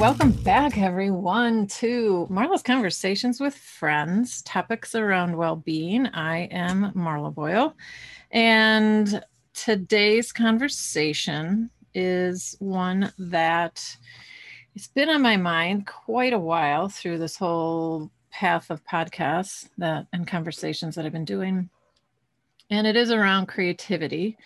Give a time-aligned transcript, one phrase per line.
[0.00, 6.06] Welcome back, everyone, to Marla's Conversations with Friends, topics around well being.
[6.06, 7.76] I am Marla Boyle,
[8.30, 13.96] and today's conversation is one that
[14.74, 20.06] it's been on my mind quite a while through this whole path of podcasts that
[20.12, 21.68] and conversations that I've been doing.
[22.70, 24.38] And it is around creativity.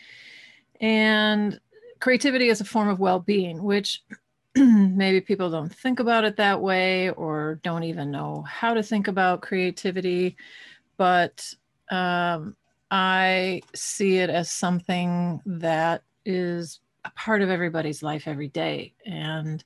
[0.80, 1.60] And
[2.04, 4.02] creativity is a form of well-being, which
[4.54, 9.08] maybe people don't think about it that way or don't even know how to think
[9.08, 10.36] about creativity.
[10.98, 11.50] But
[11.90, 12.56] um,
[12.90, 18.92] I see it as something that is a part of everybody's life every day.
[19.06, 19.64] And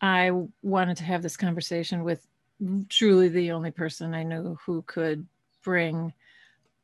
[0.00, 0.30] I
[0.62, 2.24] wanted to have this conversation with
[2.88, 5.26] truly the only person I knew who could
[5.64, 6.12] bring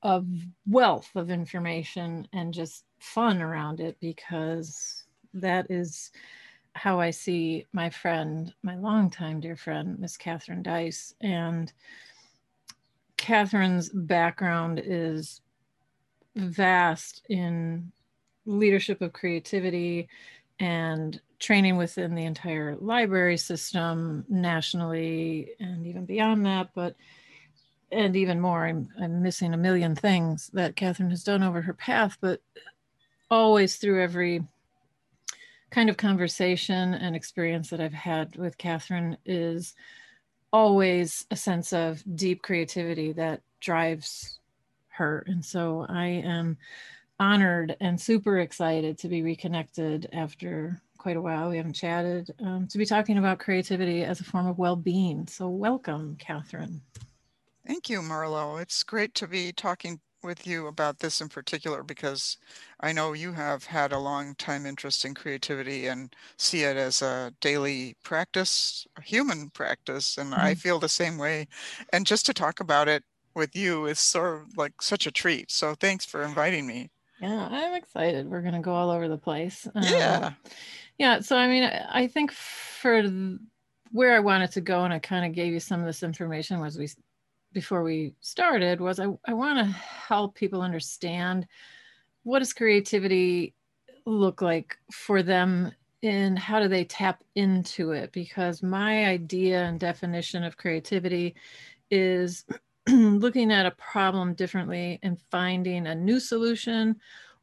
[0.04, 0.22] a
[0.66, 6.12] wealth of information and just fun around it because that is
[6.74, 11.14] how I see my friend, my longtime dear friend, Miss Catherine Dice.
[11.22, 11.72] And
[13.16, 15.41] Catherine's background is
[16.36, 17.91] vast in
[18.44, 20.08] leadership of creativity
[20.60, 26.70] and training within the entire library system nationally and even beyond that.
[26.75, 26.97] But
[27.90, 31.74] and even more, I'm, I'm missing a million things that Catherine has done over her
[31.74, 32.41] path, but
[33.30, 34.42] always through every
[35.70, 39.74] kind of conversation and experience that I've had with Catherine is
[40.52, 44.38] always a sense of deep creativity that drives
[44.88, 45.24] her.
[45.26, 46.56] And so I am
[47.19, 51.50] honored and super excited to be reconnected after quite a while.
[51.50, 55.26] We haven't chatted um, to be talking about creativity as a form of well being.
[55.26, 56.80] So, welcome, Catherine.
[57.66, 58.60] Thank you, Marlo.
[58.60, 62.38] It's great to be talking with you about this in particular because
[62.80, 67.02] I know you have had a long time interest in creativity and see it as
[67.02, 70.16] a daily practice, a human practice.
[70.18, 70.40] And mm-hmm.
[70.40, 71.48] I feel the same way.
[71.92, 73.04] And just to talk about it
[73.34, 75.50] with you is sort of like such a treat.
[75.50, 76.91] So thanks for inviting me.
[77.20, 78.28] Yeah, I'm excited.
[78.28, 79.66] We're going to go all over the place.
[79.80, 80.16] Yeah.
[80.16, 80.36] Um,
[80.98, 81.20] yeah.
[81.20, 83.03] So, I mean, I think for
[83.92, 86.60] where I wanted to go, and I kind of gave you some of this information
[86.60, 86.88] was we
[87.54, 91.47] before we started was I, I want to help people understand
[92.25, 93.54] what does creativity
[94.04, 95.72] look like for them
[96.03, 98.12] and how do they tap into it?
[98.12, 101.34] Because my idea and definition of creativity
[101.91, 102.44] is
[102.88, 106.97] looking at a problem differently and finding a new solution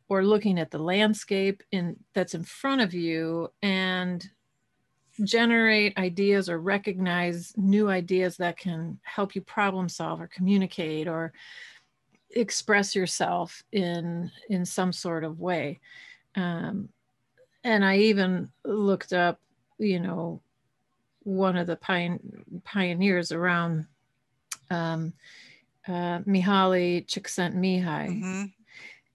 [0.09, 4.29] or looking at the landscape in that's in front of you and
[5.23, 11.33] generate ideas or recognize new ideas that can help you problem solve or communicate or
[12.31, 15.79] express yourself in in some sort of way
[16.35, 16.87] um,
[17.63, 19.39] and i even looked up
[19.77, 20.39] you know
[21.23, 21.77] one of the
[22.63, 23.85] pioneers around
[24.71, 25.13] um,
[25.87, 27.83] uh, Mihaly Csikszentmihalyi.
[27.83, 28.43] Mm-hmm.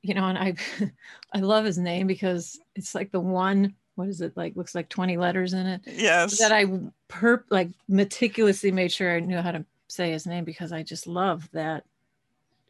[0.02, 0.54] You know, and I
[1.34, 4.88] I love his name because it's like the one what is it like looks like
[4.88, 5.80] 20 letters in it?
[5.86, 6.38] Yes.
[6.38, 6.66] That i
[7.08, 11.06] per like meticulously made sure i knew how to say his name because i just
[11.06, 11.84] love that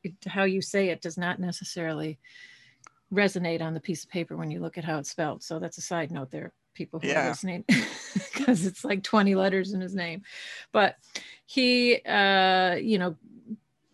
[0.02, 2.18] it, how you say it does not necessarily
[3.12, 5.42] resonate on the piece of paper when you look at how it's spelled.
[5.42, 7.24] So that's a side note there people who yeah.
[7.24, 7.64] are listening
[8.32, 10.22] because it's like 20 letters in his name.
[10.72, 10.96] But
[11.46, 13.16] he uh you know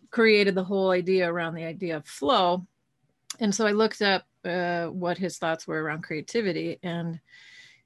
[0.09, 2.65] created the whole idea around the idea of flow.
[3.39, 6.79] And so i looked up uh, what his thoughts were around creativity.
[6.83, 7.19] And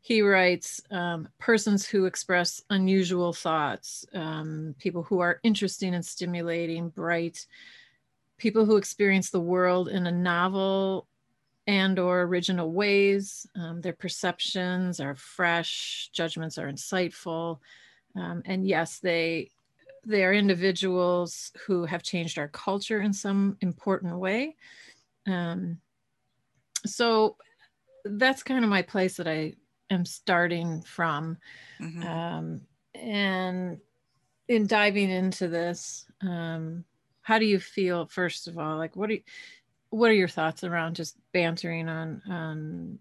[0.01, 6.89] he writes um, persons who express unusual thoughts, um, people who are interesting and stimulating,
[6.89, 7.45] bright,
[8.37, 11.07] people who experience the world in a novel
[11.65, 13.45] and or original ways.
[13.55, 17.59] Um, their perceptions are fresh, judgments are insightful.
[18.15, 19.51] Um, and yes, they
[20.05, 24.55] they are individuals who have changed our culture in some important way.
[25.27, 25.81] Um,
[26.85, 27.37] so
[28.05, 29.53] that's kind of my place that I
[29.89, 31.37] am starting from.
[31.81, 32.07] Mm-hmm.
[32.07, 32.61] Um,
[32.93, 33.79] and
[34.47, 36.83] in diving into this, um,
[37.21, 38.77] how do you feel first of all?
[38.77, 39.21] Like what are you,
[39.89, 42.99] what are your thoughts around just bantering on on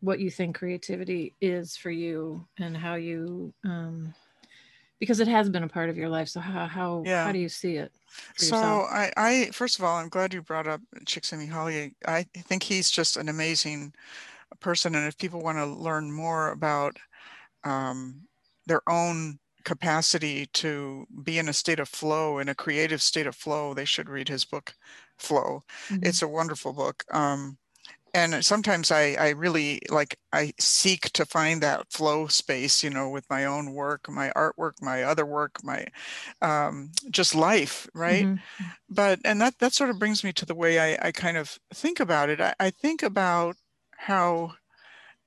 [0.00, 4.14] what you think creativity is for you and how you um,
[5.00, 6.28] because it has been a part of your life.
[6.28, 7.24] So how how yeah.
[7.24, 7.90] how do you see it?
[8.36, 11.94] So I, I first of all, I'm glad you brought up Csikszentmihalyi.
[12.06, 13.94] I think he's just an amazing
[14.60, 16.96] person, and if people want to learn more about
[17.64, 18.22] um,
[18.66, 23.34] their own capacity to be in a state of flow, in a creative state of
[23.34, 24.74] flow, they should read his book,
[25.18, 25.62] Flow.
[25.88, 26.06] Mm-hmm.
[26.06, 27.04] It's a wonderful book.
[27.12, 27.58] Um,
[28.14, 33.08] and sometimes I, I really like I seek to find that flow space, you know,
[33.08, 35.86] with my own work, my artwork, my other work, my
[36.42, 38.26] um, just life, right?
[38.26, 38.64] Mm-hmm.
[38.88, 41.58] But and that that sort of brings me to the way I, I kind of
[41.72, 42.40] think about it.
[42.40, 43.56] I, I think about
[43.96, 44.54] how,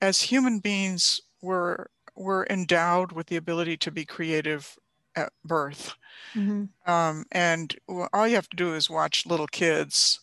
[0.02, 1.86] as human beings, we're
[2.16, 4.78] we're endowed with the ability to be creative
[5.16, 5.94] at birth,
[6.34, 6.66] mm-hmm.
[6.92, 7.76] um, and
[8.14, 10.20] all you have to do is watch little kids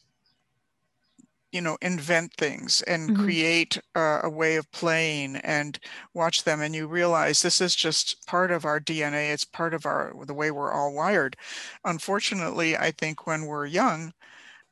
[1.52, 3.22] you know invent things and mm-hmm.
[3.22, 5.78] create uh, a way of playing and
[6.14, 9.86] watch them and you realize this is just part of our dna it's part of
[9.86, 11.36] our the way we're all wired
[11.84, 14.12] unfortunately i think when we're young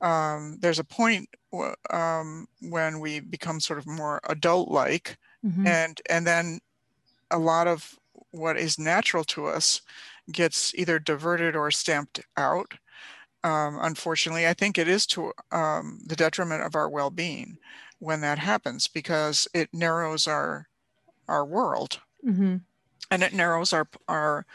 [0.00, 1.28] um, there's a point
[1.90, 5.66] um, when we become sort of more adult like mm-hmm.
[5.66, 6.60] and and then
[7.30, 7.98] a lot of
[8.30, 9.80] what is natural to us
[10.30, 12.74] gets either diverted or stamped out
[13.44, 17.58] um, unfortunately, I think it is to um, the detriment of our well-being
[17.98, 20.68] when that happens because it narrows our
[21.28, 22.56] our world mm-hmm.
[23.10, 24.46] and it narrows our our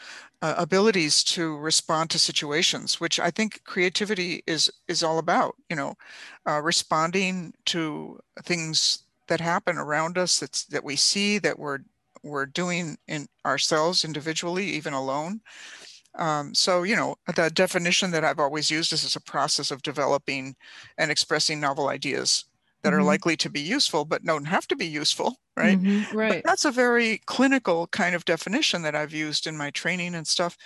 [0.42, 5.54] uh, abilities to respond to situations, which I think creativity is is all about.
[5.70, 5.94] You know,
[6.46, 11.80] uh, responding to things that happen around us that's that we see that we're
[12.22, 15.40] we're doing in ourselves individually, even alone.
[16.16, 19.82] Um, so, you know, the definition that I've always used is as a process of
[19.82, 20.54] developing
[20.96, 22.44] and expressing novel ideas
[22.82, 23.00] that mm-hmm.
[23.00, 25.80] are likely to be useful, but don't have to be useful, right?
[25.80, 26.42] Mm-hmm, right.
[26.42, 30.26] But that's a very clinical kind of definition that I've used in my training and
[30.26, 30.56] stuff.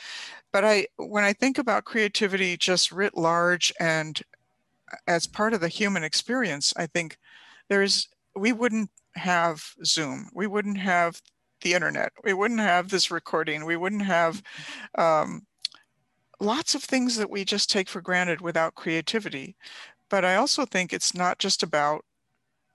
[0.53, 4.21] But I, when I think about creativity just writ large and
[5.07, 7.17] as part of the human experience, I think
[7.69, 11.21] there's, we wouldn't have Zoom, we wouldn't have
[11.61, 12.13] the internet.
[12.25, 13.65] We wouldn't have this recording.
[13.65, 14.43] We wouldn't have
[14.97, 15.47] um,
[16.41, 19.57] lots of things that we just take for granted without creativity.
[20.09, 22.05] But I also think it's not just about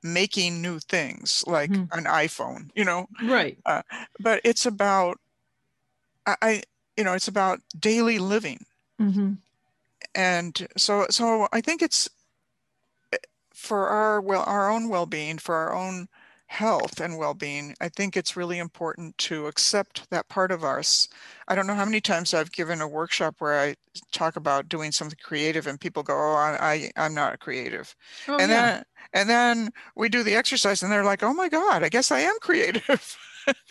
[0.03, 1.97] making new things like mm-hmm.
[1.97, 3.07] an iPhone, you know?
[3.24, 3.57] Right.
[3.65, 3.81] Uh,
[4.19, 5.18] but it's about,
[6.25, 6.63] I, I,
[6.97, 8.65] you know, it's about daily living.
[9.01, 9.33] Mm-hmm.
[10.13, 12.09] And so, so I think it's
[13.13, 13.18] eh,
[13.53, 16.07] for our well, our own well-being, for our own
[16.53, 21.09] health and well-being i think it's really important to accept that part of us.
[21.47, 23.75] I don't know how many times i've given a workshop where i
[24.11, 27.95] talk about doing something creative and people go oh i, I am not creative.
[28.27, 28.65] Oh, and yeah.
[28.65, 28.83] then
[29.13, 32.19] and then we do the exercise and they're like oh my god i guess i
[32.19, 33.17] am creative.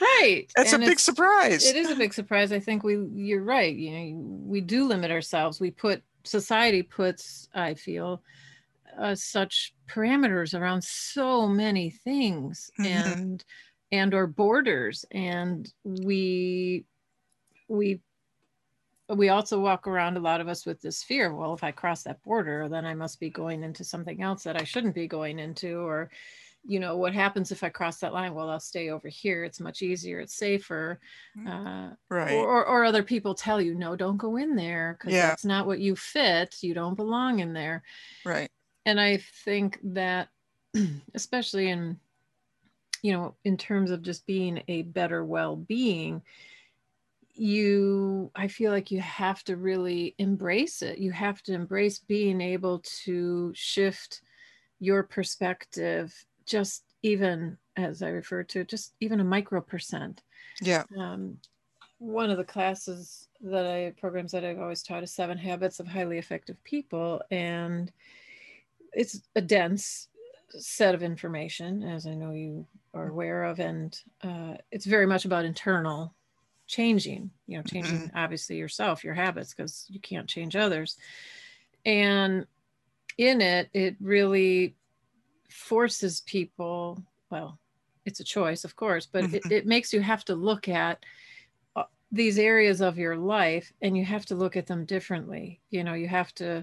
[0.01, 1.65] Right that's and a big surprise.
[1.65, 2.51] it is a big surprise.
[2.51, 5.61] I think we you're right you know we do limit ourselves.
[5.61, 8.23] We put society puts i feel
[8.99, 13.13] uh, such parameters around so many things mm-hmm.
[13.13, 13.45] and
[13.91, 16.85] and or borders and we
[17.69, 18.01] we
[19.09, 22.03] we also walk around a lot of us with this fear well if i cross
[22.03, 25.39] that border then i must be going into something else that i shouldn't be going
[25.39, 26.11] into or
[26.65, 28.35] you know what happens if i cross that line?
[28.35, 29.43] Well i'll stay over here.
[29.43, 30.21] It's much easier.
[30.21, 31.01] It's safer.
[31.37, 32.35] Mm, uh, right.
[32.35, 35.27] or, or other people tell you no don't go in there because yeah.
[35.27, 36.55] that's not what you fit.
[36.61, 37.83] You don't belong in there.
[38.25, 38.49] Right
[38.85, 40.29] and I think that,
[41.15, 41.99] especially in,
[43.03, 46.23] you know, in terms of just being a better well being,
[47.35, 50.99] you, I feel like you have to really embrace it.
[50.99, 54.21] You have to embrace being able to shift
[54.79, 56.15] your perspective,
[56.45, 60.23] just even as I refer to, just even a micro percent.
[60.61, 60.85] Yeah.
[60.99, 61.39] Um,
[61.99, 65.87] one of the classes that I programs that I've always taught is seven habits of
[65.87, 67.23] highly effective people.
[67.31, 67.93] And
[68.93, 70.09] it's a dense
[70.51, 75.25] set of information, as I know you are aware of, and uh, it's very much
[75.25, 76.15] about internal
[76.67, 77.31] changing.
[77.47, 78.17] You know, changing mm-hmm.
[78.17, 80.97] obviously yourself, your habits, because you can't change others.
[81.85, 82.47] And
[83.19, 84.75] in it, it really
[85.51, 87.03] forces people.
[87.31, 87.59] Well,
[88.05, 89.37] it's a choice, of course, but mm-hmm.
[89.37, 91.05] it, it makes you have to look at
[91.77, 95.83] uh, these areas of your life and you have to look at them differently you
[95.83, 96.63] know you have to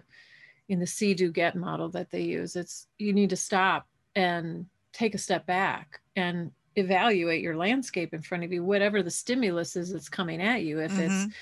[0.69, 4.65] in the see do get model that they use it's you need to stop and
[4.93, 9.75] take a step back and evaluate your landscape in front of you whatever the stimulus
[9.75, 11.01] is that's coming at you if mm-hmm.
[11.01, 11.33] it's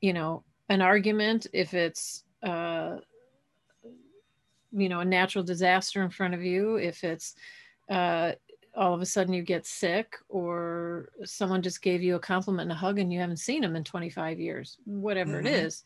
[0.00, 2.96] you know an argument if it's uh
[4.72, 7.34] you know a natural disaster in front of you if it's
[7.90, 8.32] uh
[8.76, 12.72] all of a sudden you get sick or someone just gave you a compliment and
[12.72, 15.46] a hug and you haven't seen them in 25 years whatever mm-hmm.
[15.48, 15.82] it is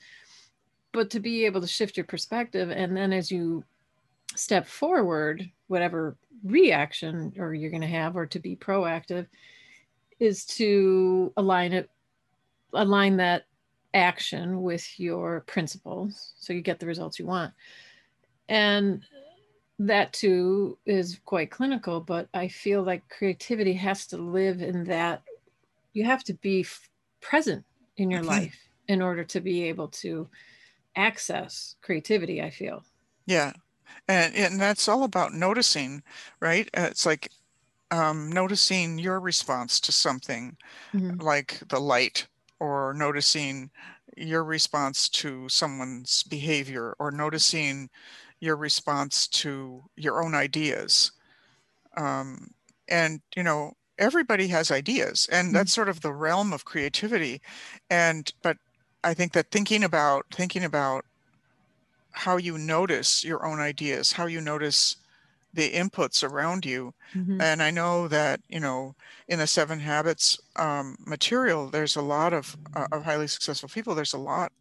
[0.93, 3.65] but to be able to shift your perspective and then as you
[4.35, 9.27] step forward whatever reaction or you're going to have or to be proactive
[10.21, 11.91] is to align it
[12.75, 13.45] align that
[13.95, 17.53] action with your principles so you get the results you want
[18.49, 19.05] and
[19.87, 25.23] that too is quite clinical, but I feel like creativity has to live in that
[25.93, 26.89] you have to be f-
[27.21, 27.65] present
[27.97, 28.29] in your mm-hmm.
[28.29, 28.59] life
[28.89, 30.29] in order to be able to
[30.97, 32.85] access creativity, I feel.
[33.27, 33.53] Yeah.
[34.09, 36.03] And, and that's all about noticing,
[36.41, 36.69] right?
[36.77, 37.31] Uh, it's like
[37.91, 40.57] um, noticing your response to something
[40.95, 41.21] mm-hmm.
[41.21, 42.27] like the light
[42.59, 43.71] or noticing
[44.17, 47.91] your response to someone's behavior or noticing
[48.41, 51.13] your response to your own ideas
[51.97, 52.51] um,
[52.89, 55.57] and you know everybody has ideas and mm-hmm.
[55.57, 57.41] that's sort of the realm of creativity
[57.91, 58.57] and but
[59.05, 61.05] i think that thinking about thinking about
[62.13, 64.97] how you notice your own ideas how you notice
[65.55, 67.41] the inputs around you mm-hmm.
[67.41, 68.95] and i know that you know
[69.29, 73.95] in the seven habits um, material there's a lot of, uh, of highly successful people
[73.95, 74.53] there's a lot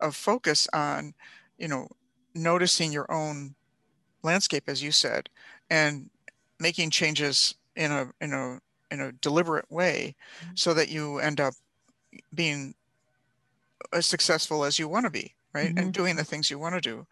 [0.00, 1.14] of focus on
[1.58, 1.88] you know
[2.34, 3.54] noticing your own
[4.22, 5.28] landscape as you said
[5.70, 6.10] and
[6.58, 10.52] making changes in a in a in a deliberate way mm-hmm.
[10.54, 11.54] so that you end up
[12.34, 12.74] being
[13.92, 15.78] as successful as you want to be right mm-hmm.
[15.78, 17.06] and doing the things you want to do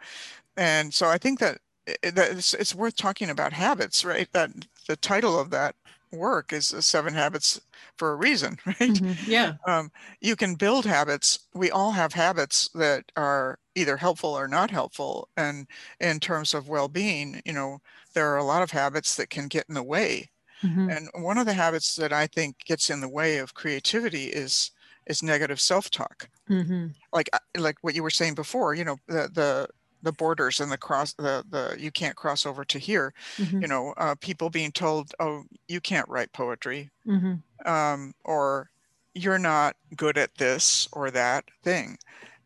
[0.57, 1.59] and so i think that
[2.03, 4.29] that it's, it's worth talking about habits, right?
[4.33, 4.51] That
[4.87, 5.75] the title of that
[6.11, 7.61] work is Seven Habits
[7.97, 8.79] for a reason, right?
[8.79, 9.31] Mm-hmm.
[9.31, 9.55] Yeah.
[9.67, 11.41] Um, you can build habits.
[11.55, 15.29] We all have habits that are either helpful or not helpful.
[15.37, 15.67] And
[16.01, 17.81] in terms of well being, you know,
[18.15, 20.31] there are a lot of habits that can get in the way.
[20.63, 20.91] Mm-hmm.
[20.91, 24.73] And one of the habits that I think gets in the way of creativity is
[25.07, 26.29] is negative self-talk.
[26.49, 26.87] Mm-hmm.
[27.13, 29.69] Like uh, like what you were saying before, you know, the the
[30.03, 33.61] the borders and the cross the the you can't cross over to here mm-hmm.
[33.63, 37.35] you know uh, people being told oh you can't write poetry mm-hmm.
[37.71, 38.71] um, or
[39.15, 41.99] you're not good at this or that thing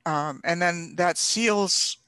[0.06, 1.98] um, and then that seals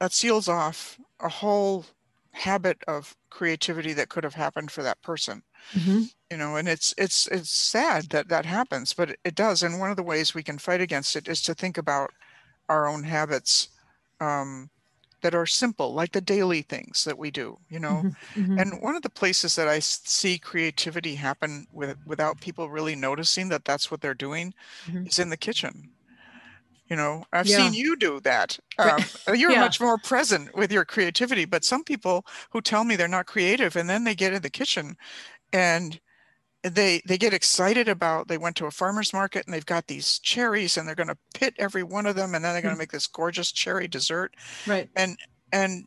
[0.00, 1.84] that seals off a whole
[2.30, 6.02] habit of creativity that could have happened for that person mm-hmm.
[6.30, 9.90] You know and it's it's it's sad that that happens but it, does and one
[9.90, 12.10] of the ways we can fight against it is to think about
[12.68, 13.68] our own habits
[14.20, 14.70] um,
[15.22, 18.02] that are simple, like the daily things that we do, you know.
[18.04, 18.58] Mm-hmm, mm-hmm.
[18.58, 23.48] And one of the places that I see creativity happen with without people really noticing
[23.48, 24.54] that that's what they're doing
[24.86, 25.06] mm-hmm.
[25.06, 25.90] is in the kitchen.
[26.88, 27.56] You know, I've yeah.
[27.56, 28.58] seen you do that.
[28.78, 29.00] Um,
[29.34, 29.60] you're yeah.
[29.60, 33.74] much more present with your creativity, but some people who tell me they're not creative
[33.74, 34.96] and then they get in the kitchen
[35.52, 35.98] and
[36.62, 40.18] they they get excited about they went to a farmer's market and they've got these
[40.18, 42.76] cherries and they're going to pit every one of them and then they're going to
[42.76, 42.80] hmm.
[42.80, 44.34] make this gorgeous cherry dessert.
[44.66, 44.88] Right.
[44.96, 45.16] And
[45.52, 45.84] and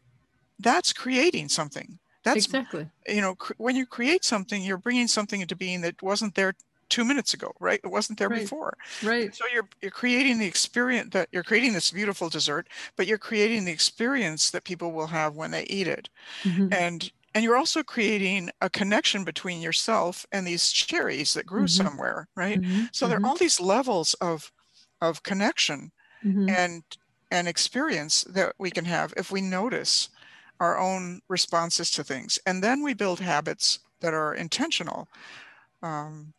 [0.59, 1.99] that's creating something.
[2.23, 2.87] That's exactly.
[3.07, 6.53] you know cr- when you create something you're bringing something into being that wasn't there
[6.89, 7.79] two minutes ago right?
[7.83, 8.41] It wasn't there right.
[8.41, 8.77] before.
[9.03, 9.33] Right.
[9.35, 13.65] So you're you're creating the experience that you're creating this beautiful dessert but you're creating
[13.65, 16.09] the experience that people will have when they eat it.
[16.43, 16.73] Mm-hmm.
[16.73, 21.83] and and you're also creating a connection between yourself and these cherries that grew mm-hmm.
[21.83, 22.85] somewhere right mm-hmm.
[22.91, 23.29] so there are mm-hmm.
[23.29, 24.51] all these levels of
[25.01, 25.91] of connection
[26.23, 26.49] mm-hmm.
[26.49, 26.83] and
[27.31, 30.09] and experience that we can have if we notice
[30.59, 35.07] our own responses to things and then we build habits that are intentional
[35.83, 36.33] um,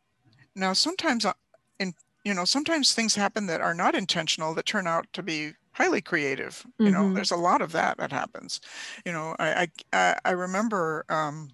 [0.55, 1.33] now sometimes uh,
[1.79, 1.95] in
[2.25, 6.00] you know sometimes things happen that are not intentional that turn out to be highly
[6.00, 6.95] creative you mm-hmm.
[6.95, 8.61] know there's a lot of that that happens
[9.07, 11.50] you know i i, I remember um,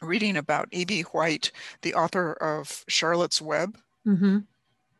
[0.00, 1.02] reading about E.B.
[1.02, 1.50] White,
[1.82, 4.38] the author of Charlotte's Web, mm-hmm.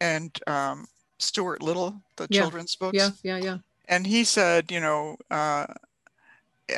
[0.00, 0.86] and um,
[1.18, 2.40] Stuart Little, the yeah.
[2.40, 2.96] children's books.
[2.96, 3.58] Yeah, yeah, yeah.
[3.88, 5.66] And he said, you know, uh,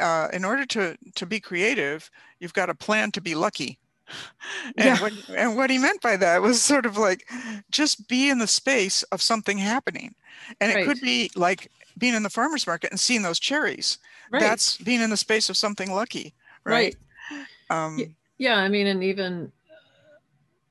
[0.01, 3.79] uh, in order to to be creative, you've got to plan to be lucky.
[4.77, 5.01] And, yeah.
[5.01, 7.29] what, and what he meant by that was sort of like
[7.71, 10.15] just be in the space of something happening.
[10.61, 10.83] And right.
[10.83, 13.99] it could be like being in the farmer's market and seeing those cherries.
[14.31, 14.41] Right.
[14.41, 16.35] That's being in the space of something lucky.
[16.65, 16.97] Right.
[17.31, 17.85] right.
[17.85, 18.57] Um, yeah.
[18.57, 19.53] I mean, and even,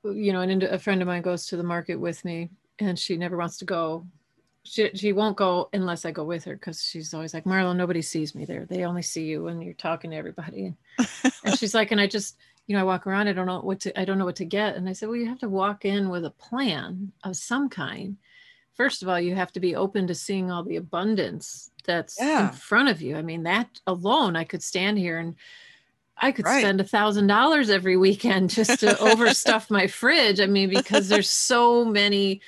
[0.04, 3.18] you know, and a friend of mine goes to the market with me and she
[3.18, 4.06] never wants to go.
[4.64, 8.02] She, she won't go unless I go with her because she's always like, Marlo, nobody
[8.02, 8.66] sees me there.
[8.66, 10.74] They only see you when you're talking to everybody.
[11.44, 12.38] and she's like, and I just,
[12.70, 14.46] you know, I walk around, I don't know what to, I don't know what to
[14.46, 14.78] get.
[14.78, 18.16] And I said, well, you have to walk in with a plan of some kind
[18.80, 22.48] first of all, you have to be open to seeing all the abundance that's yeah.
[22.48, 23.18] in front of you.
[23.18, 25.36] I mean, that alone, I could stand here and
[26.16, 26.62] I could right.
[26.62, 30.40] spend a thousand dollars every weekend just to overstuff my fridge.
[30.40, 32.40] I mean, because there's so many,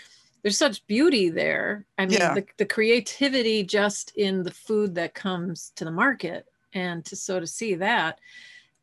[0.42, 1.86] there's such beauty there.
[1.98, 2.34] I mean, yeah.
[2.34, 7.42] the, the creativity just in the food that comes to the market and to so
[7.42, 8.20] to see that.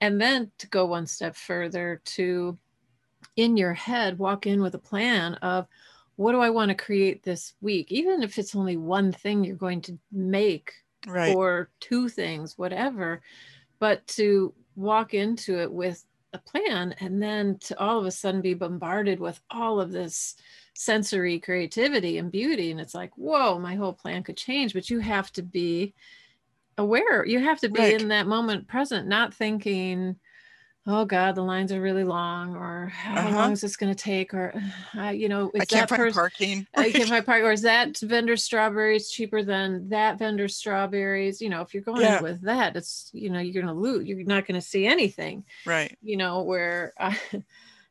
[0.00, 2.58] And then to go one step further to
[3.36, 5.66] in your head, walk in with a plan of
[6.16, 7.92] what do I want to create this week?
[7.92, 10.72] Even if it's only one thing you're going to make
[11.06, 11.34] right.
[11.34, 13.22] or two things, whatever,
[13.78, 18.40] but to walk into it with a plan and then to all of a sudden
[18.40, 20.34] be bombarded with all of this
[20.74, 25.00] sensory creativity and beauty and it's like whoa my whole plan could change but you
[25.00, 25.92] have to be
[26.78, 28.00] aware you have to be right.
[28.00, 30.16] in that moment present not thinking
[30.86, 33.36] oh god the lines are really long or how uh-huh.
[33.36, 34.54] long is this going to take or
[34.96, 37.62] uh, you know is I can't that find parking i can't find parking or is
[37.62, 42.22] that vendor strawberries cheaper than that vendor strawberries you know if you're going yeah.
[42.22, 45.44] with that it's you know you're going to lose you're not going to see anything
[45.66, 47.18] right you know where I,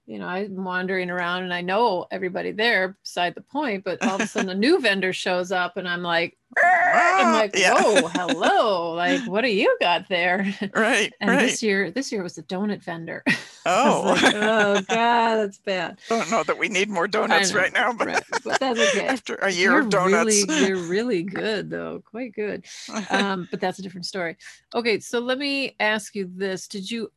[0.07, 4.15] you know, I'm wandering around and I know everybody there beside the point, but all
[4.15, 7.73] of a sudden a new vendor shows up and I'm like, I'm like, yeah.
[7.73, 8.93] whoa, hello.
[8.93, 10.55] Like, what do you got there?
[10.73, 11.11] Right.
[11.19, 11.41] And right.
[11.41, 13.23] this year, this year was the donut vendor.
[13.65, 14.15] Oh.
[14.21, 15.99] like, oh God, that's bad.
[16.09, 18.23] I don't know that we need more donuts right now, but, right.
[18.45, 19.07] but that's okay.
[19.07, 20.45] After a year you're of donuts.
[20.47, 22.01] Really, you're really good though.
[22.05, 22.65] Quite good.
[23.09, 24.37] Um, but that's a different story.
[24.73, 24.99] Okay.
[24.99, 26.67] So let me ask you this.
[26.67, 27.11] Did you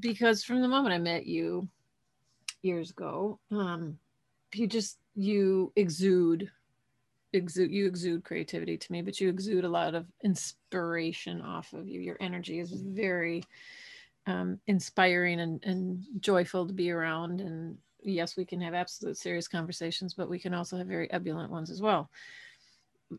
[0.00, 1.68] because from the moment I met you,
[2.64, 3.98] years ago um
[4.54, 6.50] you just you exude
[7.34, 11.88] exude you exude creativity to me but you exude a lot of inspiration off of
[11.88, 12.00] you.
[12.00, 13.44] Your energy is very
[14.26, 17.40] um, inspiring and, and joyful to be around.
[17.40, 21.50] And yes we can have absolute serious conversations but we can also have very ebullient
[21.50, 22.10] ones as well.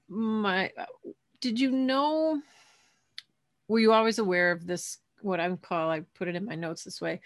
[0.08, 0.72] My
[1.42, 2.42] did you know
[3.68, 6.56] were you always aware of this what I am call i put it in my
[6.56, 7.22] notes this way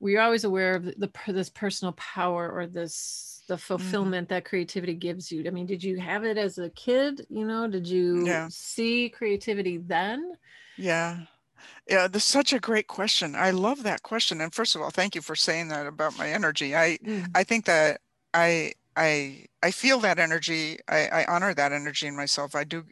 [0.00, 0.94] we're always aware of the,
[1.26, 3.60] the this personal power or this the mm-hmm.
[3.60, 4.34] fulfillment mm-hmm.
[4.34, 7.66] that creativity gives you i mean did you have it as a kid you know
[7.68, 8.48] did you yeah.
[8.50, 10.32] see creativity then
[10.76, 11.20] yeah
[11.88, 15.14] yeah that's such a great question i love that question and first of all thank
[15.14, 17.26] you for saying that about my energy i mm.
[17.34, 18.00] i think that
[18.32, 22.84] i i i feel that energy I, I honor that energy in myself i do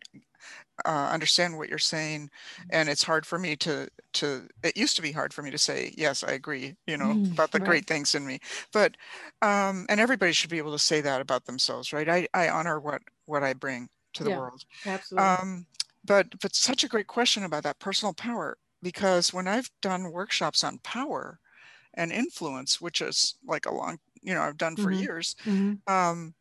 [0.85, 2.31] uh, understand what you're saying
[2.71, 5.59] and it's hard for me to to it used to be hard for me to
[5.59, 7.69] say yes i agree you know mm, about the right.
[7.69, 8.39] great things in me
[8.73, 8.97] but
[9.43, 12.81] um and everybody should be able to say that about themselves right i i honor
[12.81, 15.67] what what i bring to the yeah, world absolutely um
[16.05, 20.65] but but such a great question about that personal power because when i've done workshops
[20.65, 21.39] on power
[21.95, 25.03] and influence which is like a long you know i've done for mm-hmm.
[25.03, 25.75] years mm-hmm.
[25.93, 26.35] um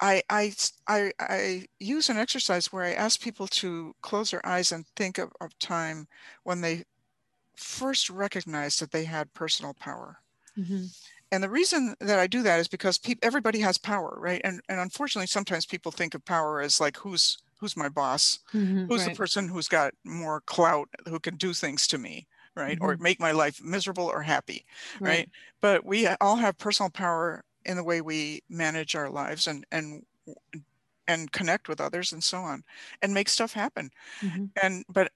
[0.00, 0.52] I, I,
[0.88, 5.18] I, I use an exercise where I ask people to close their eyes and think
[5.18, 6.06] of, of time
[6.44, 6.84] when they
[7.56, 10.18] first recognized that they had personal power.
[10.58, 10.84] Mm-hmm.
[11.32, 14.40] And the reason that I do that is because pe- everybody has power, right?
[14.44, 18.84] And, and unfortunately, sometimes people think of power as like who's who's my boss, mm-hmm,
[18.86, 19.10] who's right.
[19.10, 22.76] the person who's got more clout, who can do things to me, right?
[22.76, 22.84] Mm-hmm.
[22.84, 24.66] Or make my life miserable or happy,
[25.00, 25.08] right.
[25.08, 25.30] right?
[25.62, 30.02] But we all have personal power in the way we manage our lives and and
[31.08, 32.64] and connect with others and so on
[33.02, 34.46] and make stuff happen mm-hmm.
[34.62, 35.12] and but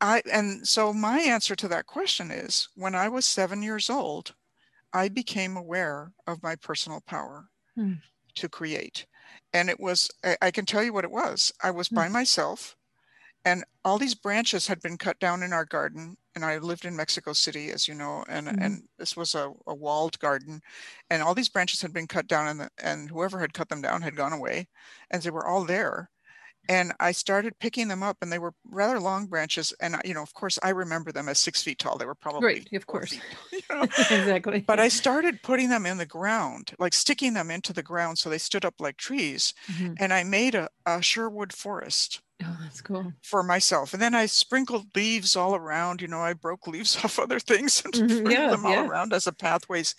[0.00, 4.34] i and so my answer to that question is when i was seven years old
[4.92, 7.98] i became aware of my personal power mm.
[8.34, 9.06] to create
[9.54, 11.96] and it was I, I, can tell you what it was i was mm.
[11.96, 12.76] by myself
[13.44, 16.96] and all these branches had been cut down in our garden and I lived in
[16.96, 18.62] Mexico City, as you know, and mm-hmm.
[18.62, 20.60] and this was a, a, walled garden,
[21.10, 23.82] and all these branches had been cut down, and the, and whoever had cut them
[23.82, 24.68] down had gone away,
[25.10, 26.10] and they were all there,
[26.68, 30.22] and I started picking them up, and they were rather long branches, and you know,
[30.22, 31.98] of course, I remember them as six feet tall.
[31.98, 33.82] They were probably right, of course, feet, you know?
[33.98, 34.60] exactly.
[34.60, 38.30] But I started putting them in the ground, like sticking them into the ground, so
[38.30, 39.94] they stood up like trees, mm-hmm.
[39.98, 43.12] and I made a, a Sherwood forest Oh, that's cool.
[43.22, 43.92] For myself.
[43.92, 46.00] And then I sprinkled leaves all around.
[46.00, 48.30] You know, I broke leaves off other things and mm-hmm.
[48.30, 48.86] yeah, them all yeah.
[48.86, 49.94] around as a pathways.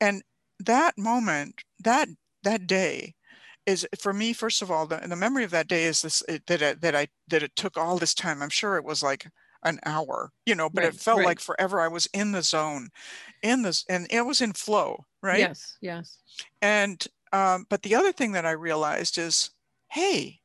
[0.00, 0.22] And
[0.60, 2.08] that moment, that
[2.42, 3.14] that day
[3.66, 6.62] is for me, first of all, the, the memory of that day is this that
[6.62, 8.42] it, that I that it took all this time.
[8.42, 9.26] I'm sure it was like
[9.64, 11.26] an hour, you know, but right, it felt right.
[11.26, 11.80] like forever.
[11.80, 12.88] I was in the zone,
[13.42, 15.40] in this, and it was in flow, right?
[15.40, 16.18] Yes, yes.
[16.62, 19.50] And um, but the other thing that I realized is,
[19.90, 20.40] hey,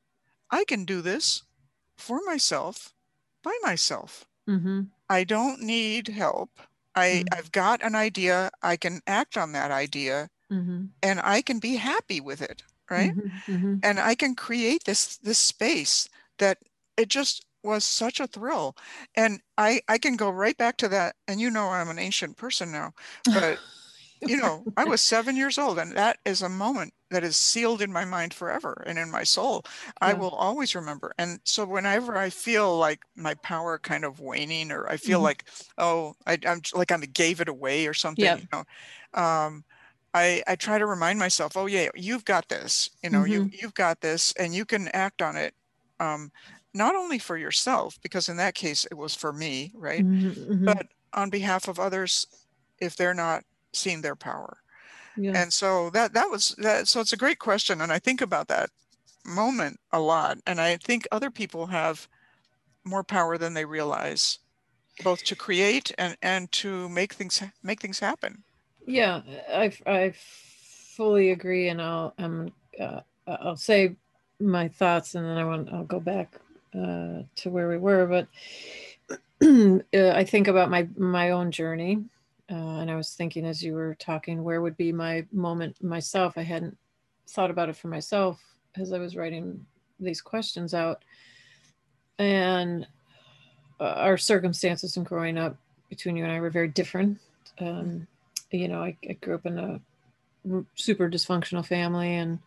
[0.51, 1.43] I can do this
[1.97, 2.93] for myself
[3.43, 4.25] by myself.
[4.49, 4.81] Mm-hmm.
[5.09, 6.49] I don't need help.
[6.95, 7.39] I, mm-hmm.
[7.39, 8.51] I've got an idea.
[8.61, 10.85] I can act on that idea mm-hmm.
[11.01, 12.63] and I can be happy with it.
[12.89, 13.15] Right.
[13.15, 13.53] Mm-hmm.
[13.53, 13.75] Mm-hmm.
[13.83, 16.09] And I can create this, this space
[16.39, 16.57] that
[16.97, 18.75] it just was such a thrill.
[19.15, 21.15] And I, I can go right back to that.
[21.27, 22.93] And you know, I'm an ancient person now,
[23.25, 23.59] but
[24.21, 27.81] you know, I was seven years old, and that is a moment that is sealed
[27.81, 29.63] in my mind forever and in my soul.
[29.65, 29.91] Yeah.
[30.01, 31.13] I will always remember.
[31.17, 35.25] And so, whenever I feel like my power kind of waning, or I feel mm-hmm.
[35.25, 35.45] like,
[35.77, 38.37] oh, I, am like I gave it away or something, yeah.
[38.37, 38.63] you know,
[39.21, 39.63] um,
[40.13, 42.89] I, I try to remind myself, oh yeah, you've got this.
[43.03, 43.31] You know, mm-hmm.
[43.31, 45.53] you you've got this, and you can act on it.
[45.99, 46.31] Um,
[46.73, 50.05] not only for yourself, because in that case it was for me, right?
[50.05, 52.25] Mhm, But on behalf of others
[52.81, 54.57] if they're not seeing their power.
[55.17, 55.33] Yeah.
[55.35, 57.81] And so that that was that so it's a great question.
[57.81, 58.69] And I think about that
[59.25, 60.37] moment a lot.
[60.47, 62.07] And I think other people have
[62.83, 64.39] more power than they realize,
[65.03, 68.43] both to create and and to make things make things happen.
[68.85, 69.21] Yeah,
[69.53, 70.13] I I
[70.95, 73.95] fully agree, and I'll um uh, I'll say
[74.39, 76.35] my thoughts, and then I want I'll go back
[76.73, 78.07] uh, to where we were.
[78.07, 78.27] But
[79.93, 82.03] uh, I think about my my own journey,
[82.51, 86.37] uh, and I was thinking as you were talking, where would be my moment myself?
[86.37, 86.77] I hadn't
[87.29, 88.41] thought about it for myself
[88.75, 89.65] as I was writing
[89.99, 91.03] these questions out,
[92.19, 92.87] and
[93.79, 95.57] uh, our circumstances in growing up
[95.89, 97.19] between you and I were very different.
[97.59, 98.07] Um,
[98.51, 99.81] you know, I, I grew up in a
[100.75, 102.39] super dysfunctional family and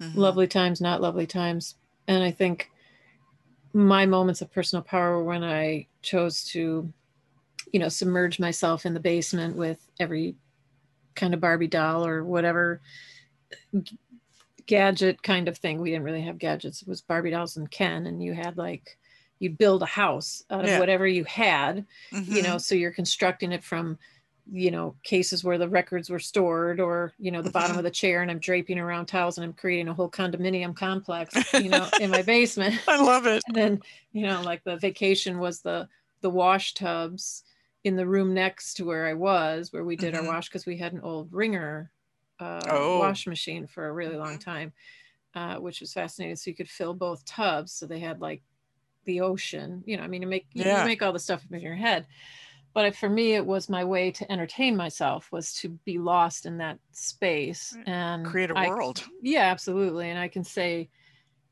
[0.00, 0.16] Mhm.
[0.16, 1.76] lovely times, not lovely times.
[2.08, 2.70] And I think
[3.72, 6.92] my moments of personal power were when I chose to,
[7.72, 10.36] you know, submerge myself in the basement with every
[11.14, 12.80] kind of Barbie doll or whatever
[13.82, 13.98] g-
[14.66, 15.80] gadget kind of thing.
[15.80, 16.82] We didn't really have gadgets.
[16.82, 18.98] It was Barbie dolls and Ken, and you had like
[19.38, 20.78] you'd build a house out of Yeah.
[20.78, 22.44] whatever you had you Mhm.
[22.44, 23.98] know so you're constructing it from
[24.52, 27.78] you know cases where the records were stored or you know the bottom Mhm.
[27.78, 31.34] of the chair and i'm draping around towels and i'm creating a whole condominium complex
[31.54, 33.42] you know in my basement I love it.
[33.48, 33.82] and then
[34.12, 35.88] you know like the vacation was the
[36.20, 37.42] the wash tubs
[37.84, 40.18] in the room next to where i was where we did Mhm.
[40.18, 41.90] our wash because we had an old wringer
[42.40, 42.98] uh, Oh.
[42.98, 44.40] wash machine for a really long Mhm.
[44.40, 44.72] time
[45.34, 48.42] uh, which was fascinating so you could fill both tubs so they had like
[49.04, 50.84] the ocean you know i mean you make you Yeah.
[50.84, 52.06] make all the stuff up in your head
[52.74, 56.58] but for me it was my way to entertain myself was to be lost in
[56.58, 59.04] that space and Create a I- world.
[59.20, 60.88] yeah absolutely and i can say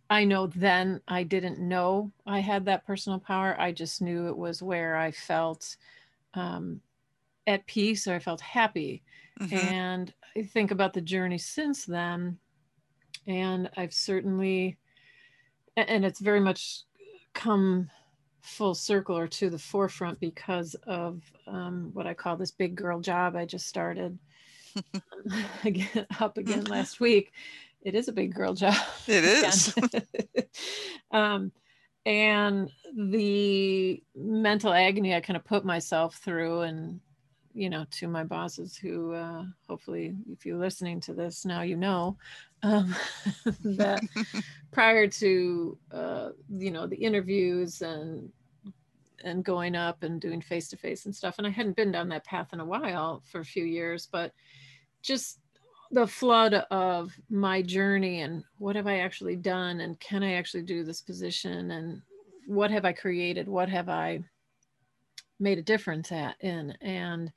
[0.08, 4.36] i know then i didn't know i had that personal power i just knew it
[4.36, 5.76] was where i felt
[6.34, 6.80] um,
[7.46, 9.02] at peace or i felt happy
[9.40, 9.52] Mhm.
[9.52, 12.38] and i think about the journey since then
[13.26, 14.76] and i've certainly
[15.76, 16.82] and it's very much
[17.32, 17.90] come
[18.42, 23.00] full circle or to the forefront because of um, what i call this big girl
[23.00, 24.18] job i just started
[25.64, 27.32] again up again last week
[27.82, 28.74] it is a big girl job
[29.06, 29.74] It is.
[31.10, 31.50] um,
[32.06, 37.00] and the mental agony I kind of put myself through, and
[37.52, 41.76] you know, to my bosses who, uh, hopefully, if you're listening to this now, you
[41.76, 42.16] know
[42.62, 42.94] um,
[43.64, 44.00] that
[44.72, 48.30] prior to uh, you know the interviews and
[49.22, 52.08] and going up and doing face to face and stuff, and I hadn't been down
[52.08, 54.32] that path in a while for a few years, but
[55.02, 55.39] just
[55.90, 60.62] the flood of my journey and what have I actually done and can I actually
[60.62, 62.02] do this position and
[62.46, 63.48] what have I created?
[63.48, 64.22] What have I
[65.38, 66.76] made a difference at in?
[66.80, 67.32] And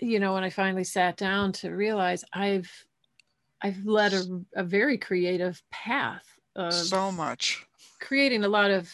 [0.00, 2.70] you know, when I finally sat down to realize I've
[3.62, 4.24] I've led a,
[4.56, 7.64] a very creative path of so much.
[8.00, 8.92] creating a lot of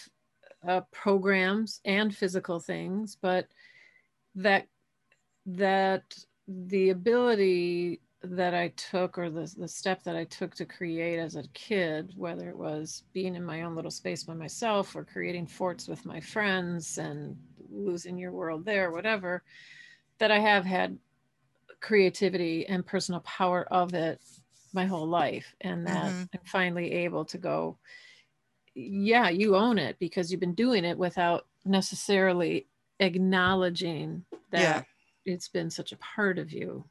[0.67, 3.49] uh, programs and physical things, but
[4.37, 4.69] that
[5.47, 6.05] that
[6.47, 11.37] the ability that I took or the, the step that I took to create as
[11.37, 15.47] a kid, whether it was being in my own little space by myself or creating
[15.47, 17.37] forts with my friends and
[17.71, 19.43] losing your world there, whatever,
[20.19, 20.99] that I have had
[21.81, 24.21] creativity and personal power of it
[24.73, 25.55] my whole life.
[25.61, 26.29] And that Mhm.
[26.35, 27.79] I'm finally able to go,
[28.75, 32.69] yeah, you own it because you've been doing it without necessarily
[33.01, 34.83] acknowledging that Yeah.
[35.25, 36.85] it's been such a part of you.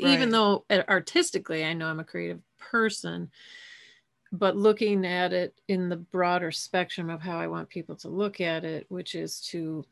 [0.12, 3.30] Even though artistically, I know I'm a creative person,
[4.32, 8.40] but looking at it in the broader spectrum of how I want people to look
[8.40, 9.84] at it, which is to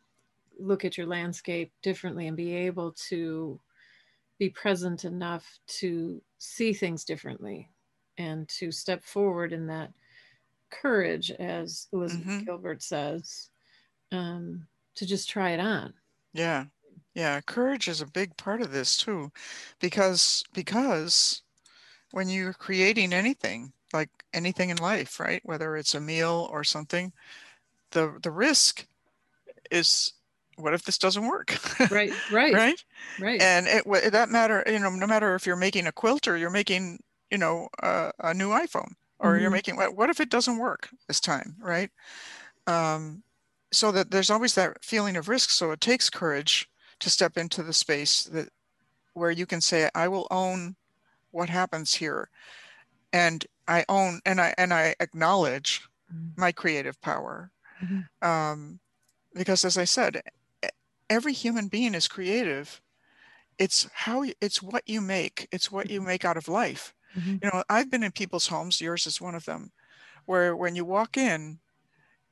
[0.58, 3.60] look at your landscape differently and be able to
[4.38, 7.70] be present enough to see things differently
[8.18, 9.92] and to step forward in that
[10.70, 12.46] courage, as Elizabeth Mhm.
[12.46, 13.50] Gilbert says,
[14.12, 15.94] um, to just try it on.
[16.34, 16.66] Yeah.
[17.16, 19.32] Yeah, courage is a big part of this too
[19.80, 21.42] because because
[22.12, 25.42] when you're creating anything, like anything in life, right?
[25.44, 27.12] Whether it's a meal or something,
[27.92, 28.86] the the risk
[29.70, 30.14] is
[30.56, 31.58] what if this doesn't work?
[31.88, 32.84] Right, right, right.
[33.18, 33.40] right?
[33.40, 36.50] And it that matter, you know, no matter if you're making a quilt or you're
[36.50, 37.00] making,
[37.30, 39.52] you know, a, a new iPhone or you're Mhm.
[39.52, 41.90] making what what if it doesn't work this time, right?
[42.66, 43.22] Um,
[43.72, 45.50] so that there's always that feeling of risk.
[45.50, 46.68] So it takes courage
[47.00, 48.48] to step into the space that
[49.14, 50.76] where you can say, I will own
[51.30, 52.28] what happens here.
[53.12, 55.82] And I own and I and I acknowledge
[56.12, 56.38] Mhm.
[56.38, 57.50] my creative power
[57.82, 58.28] Mm-hmm.
[58.28, 58.80] Um,
[59.34, 60.22] because as I said,
[61.10, 62.80] every human being is creative.
[63.58, 65.48] It's how it's what you make.
[65.52, 66.08] It's what you mm-hmm.
[66.08, 66.94] make out of life.
[67.16, 67.36] Mm-hmm.
[67.42, 68.80] You know, I've been in people's homes.
[68.80, 69.72] Yours is one of them,
[70.26, 71.58] where when you walk in,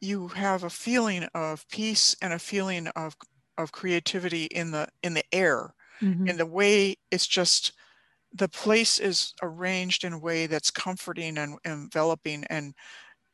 [0.00, 3.16] you have a feeling of peace and a feeling of
[3.58, 6.28] of creativity in the in the air, mm-hmm.
[6.28, 7.72] in the way it's just
[8.34, 12.74] the place is arranged in a way that's comforting and enveloping and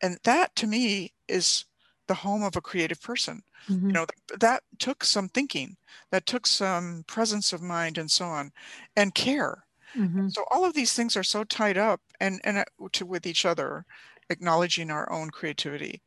[0.02, 1.64] and that to me is
[2.06, 3.86] the home of a creative person mm-hmm.
[3.86, 4.06] you know
[4.38, 5.76] that took some thinking
[6.10, 8.52] that took some presence of mind and so on
[8.96, 9.64] and care
[9.96, 10.28] mm-hmm.
[10.28, 13.46] so all of these things are so tied up and and uh, to with each
[13.46, 13.84] other
[14.28, 16.02] acknowledging our own creativity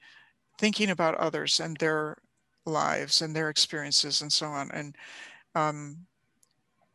[0.60, 2.18] thinking about others and their
[2.66, 4.96] lives and their experiences and so on and
[5.56, 5.98] um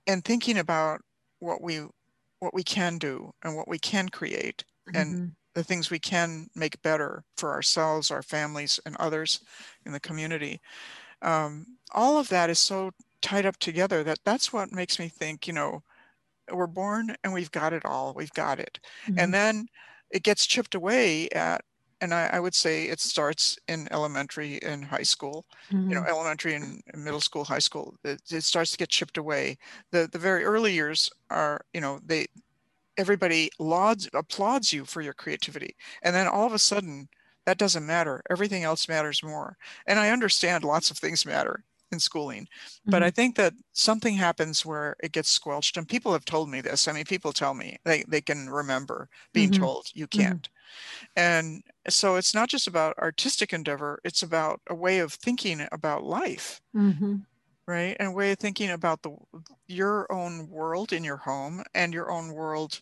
[0.06, 1.00] and thinking about
[1.40, 1.82] what we
[2.40, 5.00] what we can do and what we can create mm-hmm.
[5.00, 9.40] and the things we can make better for ourselves our families and others
[9.84, 10.60] in the community
[11.20, 15.46] um, all of that is so tied up together that that's what makes me think
[15.46, 15.82] you know
[16.52, 19.18] we're born and we've got it all we've got it mm-hmm.
[19.18, 19.66] and then
[20.10, 21.62] it gets chipped away at
[22.00, 25.88] and I, I, would say it starts in elementary and high school mm-hmm.
[25.88, 26.10] you know mm-hmm.
[26.10, 29.58] elementary and middle school high school it, it, starts to get chipped away
[29.90, 32.26] the the very early years are you know they
[32.96, 37.08] everybody lauds applauds you for your creativity and then all of a sudden
[37.46, 39.56] that doesn't matter everything else matters more
[39.86, 42.90] and i understand lots of things matter in schooling mm-hmm.
[42.90, 43.14] but i mm-hmm.
[43.14, 46.92] think that something happens where it gets squelched and people have told me this i
[46.92, 49.62] mean people tell me they, they can remember being mm-hmm.
[49.62, 50.20] told you mm-hmm.
[50.20, 50.48] can't
[51.16, 56.04] and so it's not just about artistic endeavor, it's about a way of thinking about
[56.04, 56.60] life.
[56.74, 57.16] Mm-hmm.
[57.66, 57.96] Right.
[57.98, 59.14] And a way of thinking about the
[59.66, 62.80] your own world in your home and your own world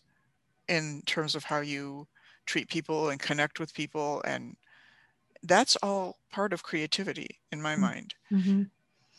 [0.69, 2.07] in terms of how you
[2.45, 4.21] treat people and connect with people.
[4.23, 4.55] And
[5.43, 7.81] that's all part of creativity in my mm-hmm.
[7.81, 8.15] mind.
[8.31, 8.63] Mm-hmm.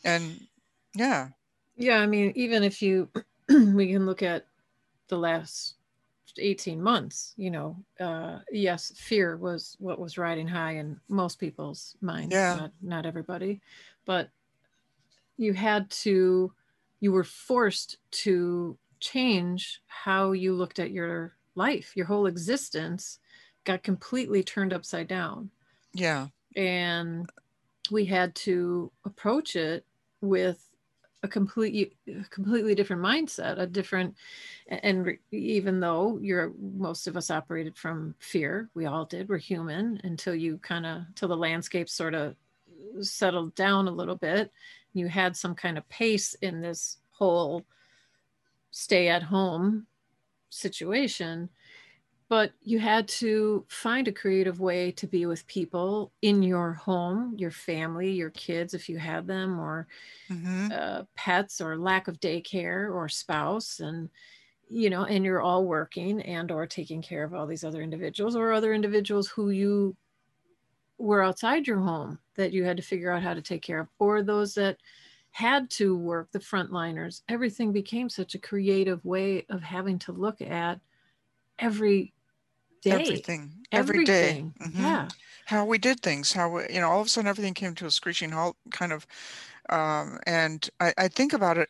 [0.03, 0.47] And
[0.95, 1.29] yeah.
[1.75, 1.97] Yeah.
[1.99, 3.09] I mean, even if you,
[3.49, 4.45] we can look at
[5.07, 5.75] the last
[6.37, 11.97] 18 months you know uh yes fear was what was riding high in most people's
[12.01, 12.55] minds yeah.
[12.55, 13.59] not, not everybody
[14.05, 14.29] but
[15.37, 16.53] you had to
[16.99, 23.19] you were forced to change how you looked at your life your whole existence
[23.63, 25.49] got completely turned upside down
[25.93, 27.29] yeah and
[27.91, 29.85] we had to approach it
[30.21, 30.69] with
[31.21, 31.97] a completely
[32.29, 34.15] completely different mindset a different
[34.69, 39.37] and re, even though you're most of us operated from fear we all did we're
[39.37, 42.35] human until you kind of till the landscape sort of
[43.01, 44.51] settled down a little bit
[44.93, 47.65] you had some kind of pace in this whole
[48.71, 49.85] stay at home
[50.49, 51.49] situation
[52.29, 57.35] but you had to find a creative way to be with people in your home
[57.37, 59.87] your family your kids if you had them or
[60.29, 60.69] mm-hmm.
[60.71, 64.09] uh, pets or lack of daycare or spouse and
[64.69, 68.35] you know and you're all working and or taking care of all these other individuals
[68.35, 69.95] or other individuals who you
[70.97, 73.87] were outside your home that you had to figure out how to take care of
[73.97, 74.77] or those that
[75.31, 80.41] had to work the frontliners everything became such a creative way of having to look
[80.41, 80.79] at
[81.57, 82.13] every
[82.81, 82.91] day.
[82.91, 83.51] Everything.
[83.71, 84.53] Every everything.
[84.59, 84.65] day.
[84.65, 84.81] Mm-hmm.
[84.81, 85.07] Yeah.
[85.45, 87.87] How we did things, how, we, you know, all of a sudden everything came to
[87.87, 89.07] a screeching halt kind of.
[89.69, 91.69] Um, and I, I think about it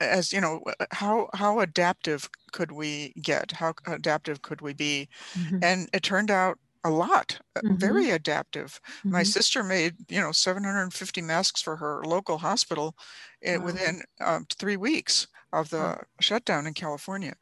[0.00, 5.58] as you know how how adaptive could we get how adaptive could we be mm-hmm.
[5.62, 7.76] and it turned out a lot uh, mm-hmm.
[7.76, 9.12] very adaptive mm-hmm.
[9.12, 12.96] my sister made you know 750 masks for her local hospital
[13.42, 13.64] eh, wow.
[13.64, 16.02] within um, three weeks of the wow.
[16.20, 17.34] shutdown in california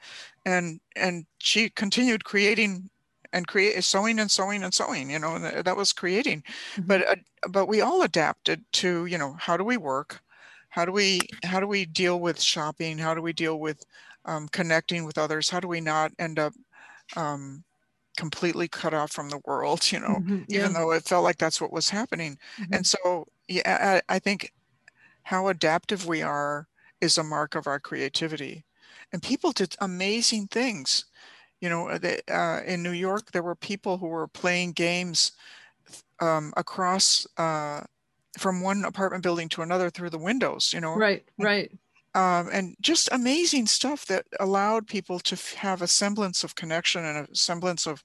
[0.45, 2.89] and and she continued creating
[3.35, 6.87] and create sewing and sewing and sewing you know that was creating mm-hmm.
[6.87, 7.17] but uh,
[7.51, 10.23] but we all adapted to you know how do we work
[10.71, 13.85] how do we how do we deal with shopping how do we deal with
[14.25, 16.55] um, connecting with others how do we not end up
[17.17, 17.63] um,
[18.17, 20.43] completely cut off from the world you know mm-hmm.
[20.49, 20.61] yeah.
[20.61, 22.73] even though it felt like that's what was happening mm-hmm.
[22.73, 24.53] and so yeah I, I think
[25.25, 26.69] how adaptive we are
[27.01, 28.65] is a mark of our creativity
[29.13, 31.07] and people did amazing things
[31.65, 35.33] you know, uh, they, uh, in New York, there were people who were playing games
[36.21, 37.81] um, across uh,
[38.39, 40.95] from one apartment building to another through the windows, you know.
[40.95, 41.73] Right, right.
[42.15, 47.03] Um, and just amazing stuff that allowed people to f- have a semblance of connection
[47.03, 48.05] and a semblance of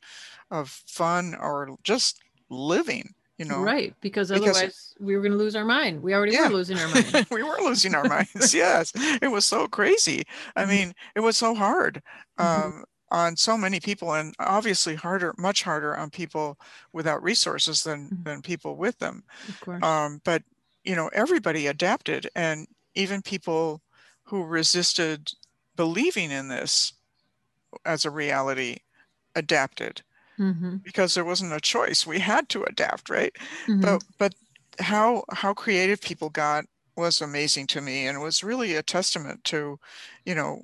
[0.52, 5.38] of fun or just living you know right because otherwise because, we were going to
[5.38, 6.48] lose our mind we already yeah.
[6.48, 8.91] were losing our mind we were losing our minds yes
[9.22, 10.24] it was so crazy
[10.56, 10.72] i mm-hmm.
[10.72, 12.02] mean it was so hard
[12.39, 12.67] mm-hmm.
[12.67, 16.58] um, on so many people and obviously harder much harder on people
[16.93, 18.26] without resources than Mhm.
[18.26, 19.24] than people with them.
[19.82, 20.43] Um, but
[20.84, 23.84] you know everybody adapted and even people
[24.26, 25.32] who resisted
[25.76, 26.93] believing in this
[27.86, 28.78] as a reality
[29.36, 30.04] adapted
[30.38, 32.08] hmm because there wasn't a choice.
[32.08, 33.36] We had to adapt right?
[33.67, 34.36] Hmm but but
[34.80, 36.65] how how creative people got
[36.98, 39.80] was amazing to me and was really a testament to
[40.26, 40.63] you know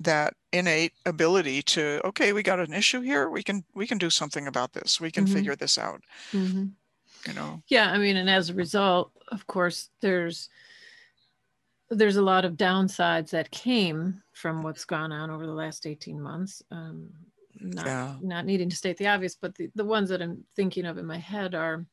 [0.00, 4.10] that innate ability to okay we got an issue here we can we can do
[4.10, 5.26] something about this we can Mhm.
[5.26, 6.76] figure this out hmm
[7.26, 10.48] you know Yeah, I mean, and as a result, of course, there's
[11.90, 16.20] there's a lot of downsides that came from what's gone on over the last 18
[16.20, 16.62] months.
[16.70, 17.12] Um,
[17.60, 18.20] not Yeah.
[18.20, 21.06] not needing to state the obvious, but the, the ones that I'm thinking of in
[21.06, 21.86] my head are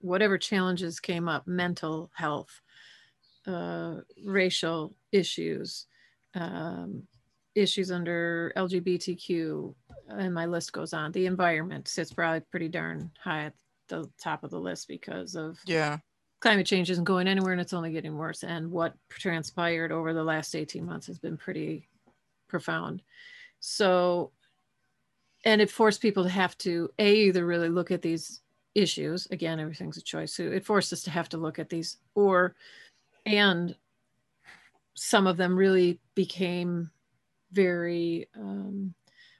[0.00, 2.60] whatever challenges came up, mental health,
[3.46, 5.86] uh, racial issues,
[6.36, 7.02] um,
[7.54, 9.74] issues under LGBTQ,
[10.10, 11.10] and my list goes on.
[11.12, 13.54] The environment sits probably pretty darn high at
[13.88, 15.98] the top of the list because of yeah
[16.40, 18.42] climate change isn't going anywhere and it's only getting worse.
[18.42, 21.88] And what transpired over the last 18 months has been pretty
[22.48, 23.02] profound.
[23.60, 24.32] So,
[25.44, 28.42] and it forced people to have to a either really look at these
[28.74, 31.96] issues again everything's a choice so it forced us to have to look at these
[32.14, 32.54] or
[33.24, 33.74] and
[34.96, 36.90] some of them really became
[37.52, 38.94] very um,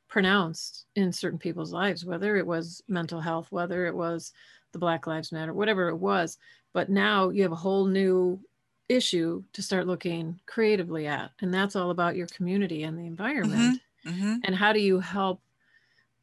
[0.09, 4.33] pronounced in certain people's lives whether it was mental health whether it was
[4.73, 6.39] the black lives matter whatever it was.
[6.73, 8.41] But now you have a whole new
[8.89, 13.77] issue to start looking creatively at and that's all about your community and the environment.
[13.79, 13.81] Hmm
[14.45, 15.43] and how do you help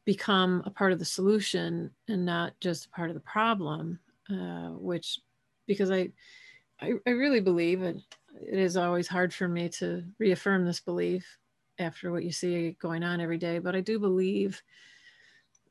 [0.04, 4.00] become a part of the solution and not just a part of the problem?
[4.30, 5.20] Uh, which
[5.66, 6.10] because I,
[6.80, 7.98] I i really believe it
[8.40, 11.38] it is always hard for me to reaffirm this belief
[11.78, 14.62] after what you see going on every day but i do believe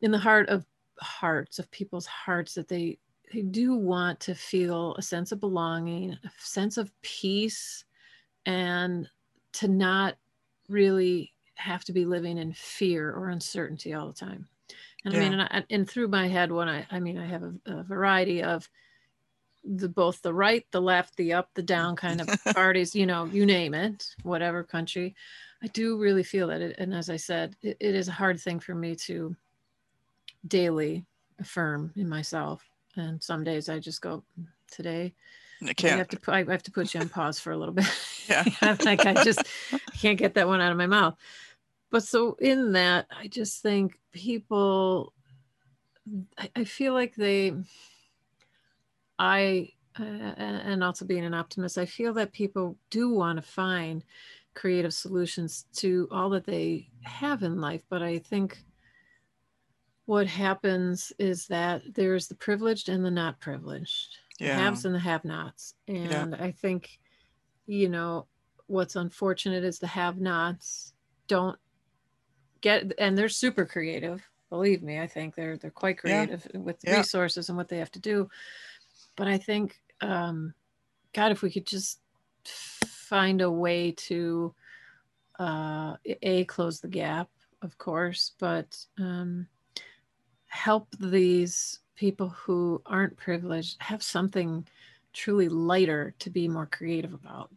[0.02, 0.66] in the heart of
[1.00, 2.98] hearts of people's hearts that they
[3.34, 7.86] they do want to feel a sense of belonging a sense of peace
[8.46, 9.08] and
[9.54, 10.16] to not
[10.70, 14.48] really have to be living in fear or uncertainty all the time.
[15.06, 17.44] And I mean, and, I, and through my head, when I, I mean, I have
[17.44, 18.70] a, a variety of
[19.64, 22.08] the both the right, the left, the up, the down mm-hmm.
[22.08, 25.16] kind of parties, you know, you name it, whatever country.
[25.62, 26.62] I do really feel that.
[26.62, 29.36] It, and as I said, it, it is a hard thing for me to
[30.48, 31.06] daily
[31.40, 32.64] affirm in myself.
[32.96, 34.24] And some days I just go,
[34.70, 35.14] today
[35.62, 37.58] I I have can't to put, I have to put you on pause for a
[37.58, 37.86] little bit.
[38.30, 38.46] Yeah.
[38.86, 39.44] Like I just
[40.02, 41.18] can't get that one out of my mouth.
[41.92, 45.12] But so in that, I just think people,
[46.38, 47.54] I, I feel like they,
[49.20, 54.04] I, uh, and also being an optimist, I feel that people do want to find
[54.56, 57.84] creative solutions to all that they have in life.
[57.90, 58.64] But I think
[60.06, 65.00] what happens is that there's the privileged and the not privileged the haves and the
[65.00, 65.76] have nots.
[65.88, 67.00] And I think,
[67.66, 68.28] you know,
[68.68, 70.94] what's unfortunate is the have nots
[71.28, 71.58] don't
[72.62, 74.28] get, and they're super creative.
[74.50, 76.26] Believe me, I think they're they're quite Yeah.
[76.26, 76.98] creative with Yeah.
[76.98, 78.30] resources and what they have to do.
[79.16, 80.54] But I think, um,
[81.14, 82.00] God, if we could just
[82.46, 84.54] find a way to
[85.40, 87.30] uh, a close the gap,
[87.62, 89.48] of course, but um,
[90.48, 94.68] help these people who aren't privileged have something
[95.14, 97.52] truly lighter to be more creative about.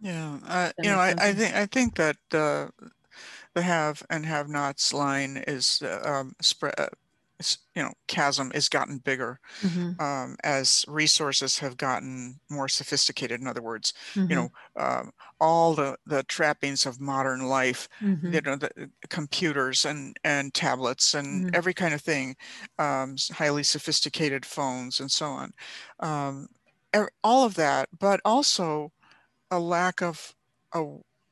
[0.00, 2.68] Yeah, uh, you know, I, I think I think that uh,
[3.54, 6.74] the have and have nots line is uh, um, spread.
[7.74, 13.40] You know, chasm has gotten bigger Mhm, um, as resources have gotten more sophisticated.
[13.40, 13.92] In other words,
[14.28, 17.88] you mhm, know, um, all the the trappings of modern life.
[18.00, 21.54] mhm, You know, the uh, computers and and tablets and Mhm.
[21.54, 22.36] every kind of thing,
[22.78, 25.52] um, highly sophisticated phones and so on.
[26.00, 26.48] Um,
[27.22, 28.92] all of that, but also
[29.50, 30.34] a lack of
[30.74, 30.84] a,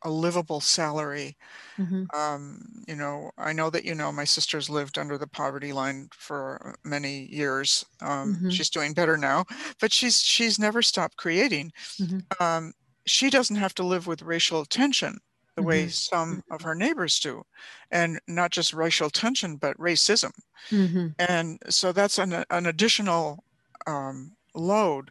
[0.02, 1.36] a livable salary.
[1.76, 5.72] mhm, Um, you know, I know that you know my sister's lived under the poverty
[5.74, 7.84] line for many years.
[8.02, 8.48] Um, Mhm.
[8.48, 9.44] She's doing better now,
[9.80, 11.72] but she's she's never stopped creating.
[11.98, 12.26] Mhm.
[12.40, 12.72] Um,
[13.06, 15.18] she doesn't have to live with racial tension
[15.56, 15.90] the way Mhm.
[15.90, 17.42] some of her neighbors do,
[17.90, 20.32] and not just racial tension, but racism.
[20.70, 23.44] mhm, And so that's an an additional
[23.86, 25.10] um, load.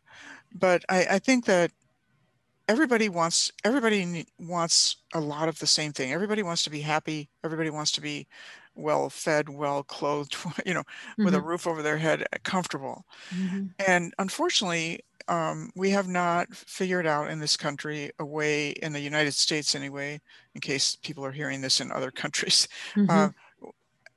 [0.53, 1.71] But I, I think that
[2.68, 6.11] everybody wants everybody wants a lot of the same thing.
[6.11, 7.30] Everybody wants to be happy.
[7.43, 8.28] Everybody wants to be
[8.76, 10.84] well fed well clothed you know
[11.24, 13.05] with a mhm, roof over their head uh, comfortable.
[13.32, 18.93] Mhm, and unfortunately um, we have not figured out in this country a way, in
[18.93, 20.22] the United States anyway,
[20.55, 23.07] in case people are hearing this in other countries, Mhm.
[23.09, 23.30] uh,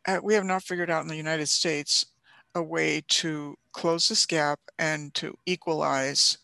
[0.07, 2.07] uh, we have not figured out in the United States
[2.55, 6.39] a way to close this gap and to equalize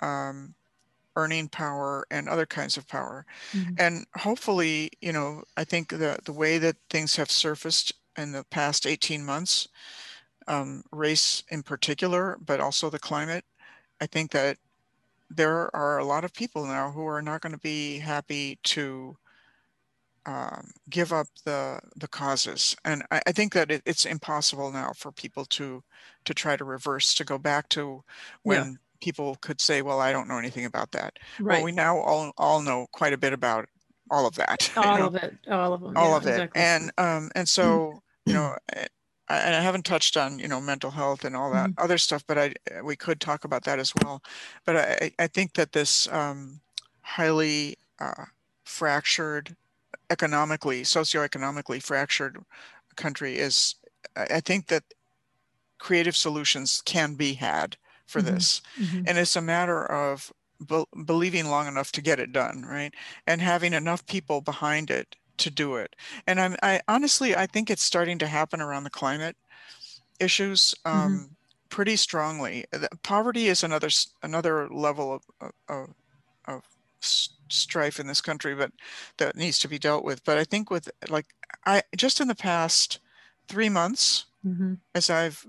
[0.00, 0.54] um,
[1.20, 3.26] earning power and other kinds of power.
[3.52, 3.78] Mhm.
[3.78, 8.44] And hopefully, you know, I think the, the way that things have surfaced in the
[8.50, 9.68] past 18 months,
[10.48, 13.44] um, race in particular, but also the climate,
[14.00, 14.58] I think that
[15.30, 19.16] there are a lot of people now who are not going to be happy to
[20.26, 24.92] um, give up the the causes, and I, I think that it, it's impossible now
[24.92, 25.82] for people to
[26.26, 28.04] to try to reverse to go back to
[28.42, 31.56] when people could say, "Well, I don't know anything about that." Right.
[31.56, 33.68] Well, we now all all know quite a bit about
[34.10, 34.70] all of that.
[34.76, 35.36] you all know, of it.
[35.50, 35.96] All of them.
[35.96, 38.56] all yeah, of it, and um, and so you know.
[38.68, 38.86] I,
[39.36, 42.36] and I haven't touched on, you know, mental health and all that other stuff, but
[42.36, 44.24] I we could talk about that as well.
[44.66, 46.60] But I, I think that this um,
[47.02, 48.24] highly uh,
[48.64, 49.54] fractured,
[50.10, 52.38] economically, socioeconomically fractured
[52.96, 53.76] country is,
[54.16, 54.84] I think that
[55.78, 57.76] creative solutions can be had
[58.10, 58.26] for Mhm.
[58.26, 58.62] this.
[58.78, 59.04] Mhm.
[59.06, 60.32] And it's a matter of
[60.66, 62.92] be- believing long enough to get it done, right?
[63.26, 65.96] And having enough people behind it to do it.
[66.26, 69.36] And I'm, I honestly, I think it's starting to happen around the climate
[70.18, 71.30] issues um,
[71.70, 72.66] pretty strongly.
[73.02, 73.88] Poverty is another
[74.22, 75.94] another level of of,
[76.46, 76.62] of,
[77.48, 78.70] strife in this country, but
[79.16, 80.22] that needs to be dealt with.
[80.24, 81.26] But I think with like
[81.64, 82.98] I just in the past
[83.48, 84.78] three months, Mhm.
[84.94, 85.46] as I've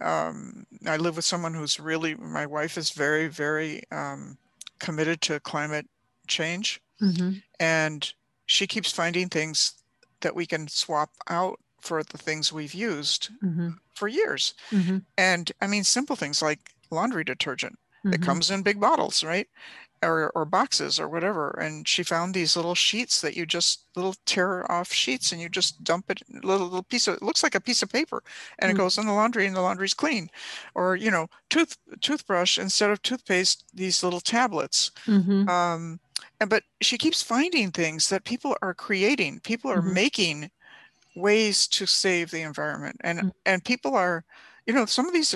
[0.00, 4.38] um, I live with someone who's really my wife is very very um,
[4.80, 5.88] committed to climate
[6.28, 7.42] change, Mhm.
[7.60, 8.12] and
[8.46, 9.74] she keeps finding things
[10.20, 13.78] that we can swap out for the things we've used Mhm.
[13.94, 14.54] for years.
[14.72, 15.06] Mhm.
[15.18, 17.78] And I mean simple things like laundry detergent
[18.10, 18.24] that Mhm.
[18.26, 19.48] comes in big bottles, right?
[20.04, 21.50] Or, or boxes or whatever.
[21.60, 25.48] And she found these little sheets that you just little tear off sheets and you
[25.48, 28.22] just dump it little little piece of it looks like a piece of paper
[28.58, 28.78] and it Mm.
[28.78, 30.28] goes in the laundry and the laundry's clean.
[30.74, 34.90] Or, you know, tooth toothbrush instead of toothpaste, these little tablets.
[35.06, 35.48] Mhm.
[35.48, 36.00] Um
[36.40, 39.40] and but she keeps finding things that people are creating.
[39.40, 39.98] People are Mhm.
[40.02, 40.50] making
[41.16, 42.96] ways to save the environment.
[43.02, 43.30] And Mm.
[43.46, 44.24] and people are,
[44.66, 45.34] you know, some of these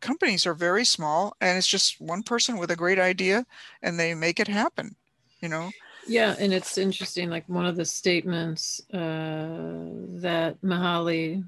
[0.00, 3.46] companies are very small and it's just one person with a great idea
[3.82, 4.96] and they make it happen,
[5.40, 5.70] you know?
[6.06, 7.30] Yeah, and it's interesting.
[7.30, 9.86] Like one of the statements uh,
[10.20, 11.44] that Mihaly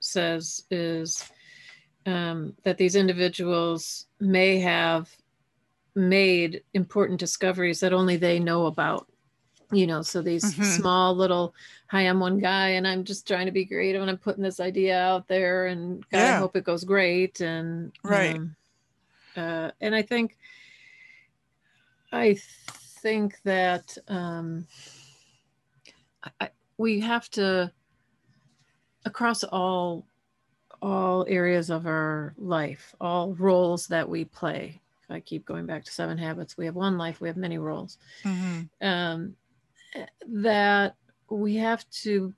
[0.00, 1.24] says is
[2.06, 5.10] um, that these individuals may have
[5.94, 9.06] made important discoveries that only they know about.
[9.72, 10.64] You know, so these Mhm.
[10.78, 11.54] small little,
[11.88, 14.60] hi, I'm one guy and I'm just trying to be creative and I'm putting this
[14.60, 17.40] idea out there and God, I hope it goes great.
[17.40, 18.36] And Right.
[18.36, 18.56] um,
[19.36, 20.36] uh, and I think
[22.12, 22.34] I
[23.02, 24.66] think that um,
[26.40, 27.72] I, we have to
[29.04, 30.06] across all
[30.82, 34.80] all areas of our life, all roles that we play.
[35.08, 37.98] I keep going back to Seven Habits, we have one life, we have many roles.
[38.22, 38.68] Mhm.
[38.80, 39.36] Um,
[40.26, 40.96] that
[41.30, 42.32] we have to.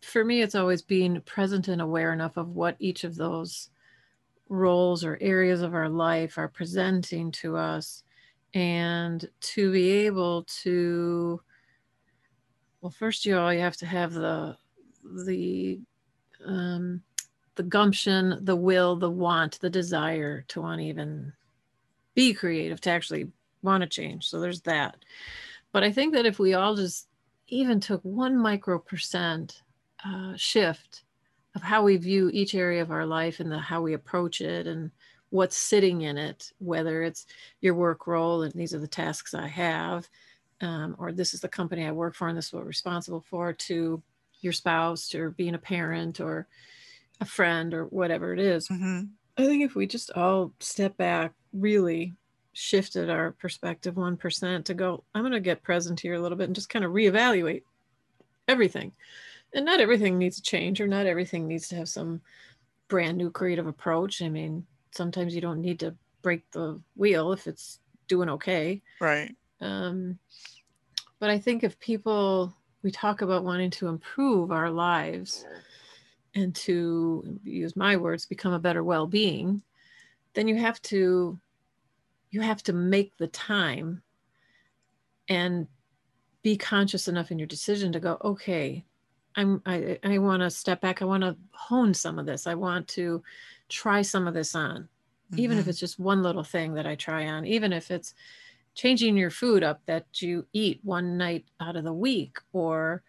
[0.00, 3.70] For me, it's always being present and aware enough of what each of those
[4.48, 8.02] roles or areas of our life are presenting to us
[8.52, 11.40] and to be able to
[12.82, 14.54] well first you all you have to have the
[15.24, 15.80] the
[16.44, 17.00] um
[17.54, 21.32] the gumption the will the want the desire to want to even
[22.14, 23.26] be creative to actually
[23.62, 24.96] want to change so there's that
[25.72, 27.08] but i think that if we all just
[27.48, 29.62] even took one micro percent
[30.04, 31.04] uh, shift
[31.54, 34.66] of how we view each area of our life and the how we approach it
[34.66, 34.90] and
[35.30, 37.26] what's sitting in it whether it's
[37.60, 40.08] your work role and these are the tasks i have
[40.60, 43.20] um, or this is the company i work for and this is what we're responsible
[43.20, 44.02] for to
[44.40, 46.48] your spouse or being a parent or
[47.20, 49.16] a friend or whatever it is Mhm.
[49.36, 52.14] i think if we just all step back really
[52.52, 56.48] shifted our perspective 1% to go i'm going to get present here a little bit
[56.48, 57.62] and just kind of reevaluate
[58.48, 58.92] everything.
[59.54, 62.20] And not everything needs to change or not everything needs to have some
[62.88, 64.22] brand new creative approach.
[64.22, 68.82] I mean sometimes you don't need to break the wheel if it's doing okay.
[69.00, 69.34] Right.
[69.60, 70.18] um,
[71.18, 75.46] but i think if people we talk about wanting to improve our lives
[76.34, 79.62] and to use my words become a better well-being
[80.34, 81.38] then you have to
[82.32, 84.02] you have to make the time
[85.28, 85.68] and
[86.42, 88.84] be conscious enough in your decision to go okay
[89.36, 92.54] i'm i, I want to step back i want to hone some of this i
[92.54, 93.22] want to
[93.68, 94.88] try some of this on
[95.36, 95.68] even if Mhm.
[95.68, 98.12] it's just one little thing that I try on, even if it's
[98.74, 103.02] changing your food up that you eat one night out of the week or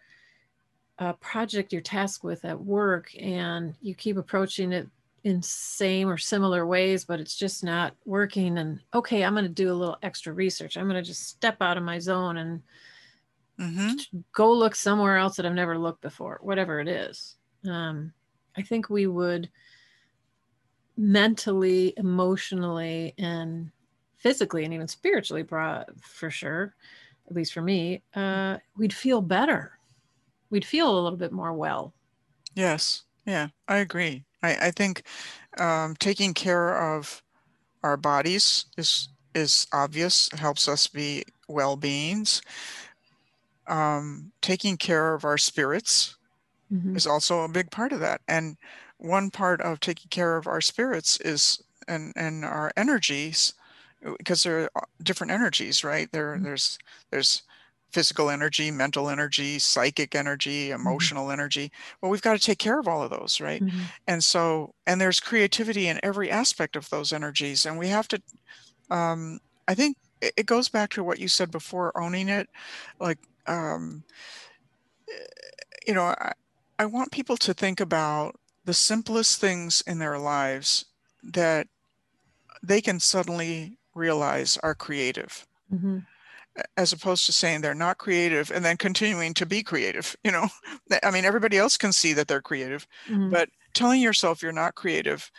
[0.98, 4.88] a project you're tasked with at work and you keep approaching it
[5.24, 9.48] in same or similar ways but it's just not working and okay i'm going to
[9.50, 12.62] do a little extra research i'm going to just step out of my zone and
[13.58, 14.04] Mhm.
[14.32, 17.36] go look somewhere else that i've never looked before whatever it is
[17.68, 18.12] um,
[18.56, 19.50] i think we would
[20.96, 23.70] mentally emotionally and
[24.16, 26.74] physically and even spiritually brought for sure
[27.26, 29.78] at least for me uh, we'd feel better
[30.50, 31.94] we'd feel a little bit more well
[32.54, 33.04] Yes.
[33.24, 34.24] Yeah, I agree.
[34.44, 35.02] I, I think
[35.58, 37.22] um, taking care of
[37.82, 42.42] our bodies is is obvious, helps us be well beings.
[43.66, 46.16] Um, taking care of our spirits
[46.70, 46.96] Mhm.
[46.96, 48.22] is also a big part of that.
[48.28, 48.58] And
[48.98, 53.54] one part of taking care of our spirits is and and our energies
[54.18, 56.10] because there are different energies, right?
[56.12, 56.42] There Mhm.
[56.42, 56.78] there's
[57.10, 57.42] there's
[57.94, 61.72] physical energy, mental energy, psychic energy, emotional energy.
[62.02, 63.64] Well, we've got to take care of all of those, right?
[63.64, 63.94] Mhm.
[64.08, 68.22] And so and there's creativity in every aspect of those energies and we have to
[68.90, 72.48] um I think it, goes back to what you said before owning it
[73.00, 74.04] like um
[75.86, 76.32] you know, I,
[76.78, 80.86] I want people to think about the simplest things in their lives
[81.22, 81.68] that
[82.62, 86.06] they can suddenly realize are creative, Mhm.
[86.76, 90.16] As opposed to saying they're not creative and then continuing to be creative.
[90.24, 90.48] You know,
[91.02, 93.30] I mean, everybody else can see that they're creative, Mhm.
[93.30, 95.30] but telling yourself you're not creative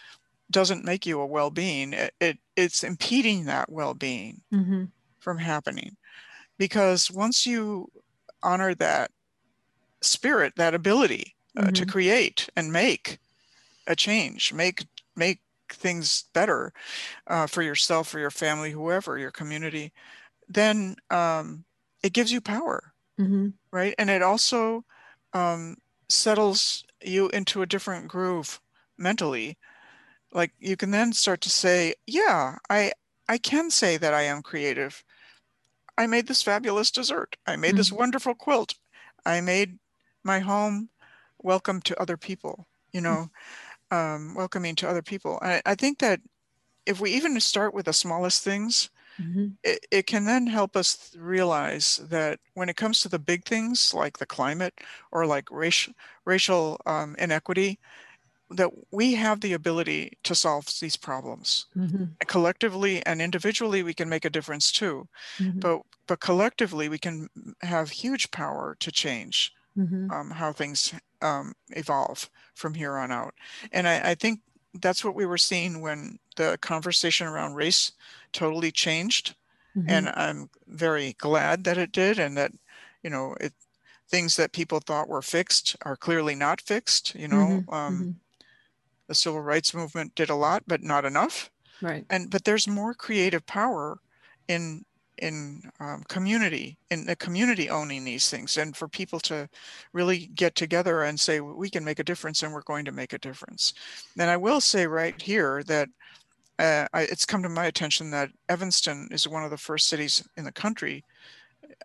[0.52, 1.94] doesn't make you a well-being.
[1.94, 4.92] It, it it's impeding that well-being Mhm.
[5.20, 5.98] from happening
[6.60, 7.90] because once you
[8.44, 9.12] honor that
[10.02, 11.86] spirit, that ability uh, to Mhm.
[11.86, 13.20] create and make
[13.88, 14.86] a change, make
[15.16, 16.74] make things better
[17.28, 19.94] uh, for yourself, for your family, whoever, your community,
[20.48, 21.66] then um,
[22.04, 23.58] it gives you power, Mhm.
[23.72, 23.96] right?
[23.98, 24.86] And it also
[25.34, 25.78] um,
[26.10, 28.62] settles you into a different groove
[28.98, 29.58] mentally.
[30.34, 32.94] Like you can then start to say, "Yeah, I
[33.30, 35.04] I can say that I am creative.
[35.98, 37.38] I made this fabulous dessert.
[37.46, 37.92] I made this Mhm.
[37.92, 38.76] wonderful quilt.
[39.26, 39.80] I made
[40.24, 40.90] my home
[41.40, 43.30] welcome to other people, you know,
[43.92, 45.40] um, welcoming to other people.
[45.42, 46.22] I, I think that
[46.86, 49.56] if we even start with the smallest things, Mhm.
[49.64, 53.94] it, it can then help us realize that when it comes to the big things
[53.94, 54.74] like the climate
[55.12, 55.94] or like racial
[56.26, 57.80] racial um, inequity,
[58.50, 62.16] that we have the ability to solve these problems Mhm.
[62.28, 65.08] collectively and individually we can make a difference too
[65.40, 65.62] Mhm.
[65.62, 67.28] but but collectively we can
[67.62, 70.14] have huge power to change Mhm.
[70.14, 73.34] um, how things um, evolve from here on out
[73.72, 74.42] and I, I think
[74.82, 77.94] that's what we were seeing when the conversation around race
[78.36, 79.36] totally changed
[79.88, 80.14] and Mhm.
[80.16, 82.52] i'm very glad that it did and that
[83.04, 83.54] you know it
[84.10, 87.70] things that people thought were fixed are clearly not fixed you know Mhm.
[87.70, 88.20] um, Mhm.
[89.08, 91.50] the civil rights movement did a lot but not enough
[91.82, 92.08] Right.
[92.10, 94.00] and but there's more creative power
[94.48, 94.84] in
[95.18, 99.50] in um, community in the community owning these things and for people to
[99.94, 103.14] really get together and say we can make a difference and we're going to make
[103.14, 103.74] a difference
[104.20, 105.90] and i will say right here that
[106.60, 110.28] uh, I, it's come to my attention that evanston is one of the first cities
[110.38, 111.06] in the country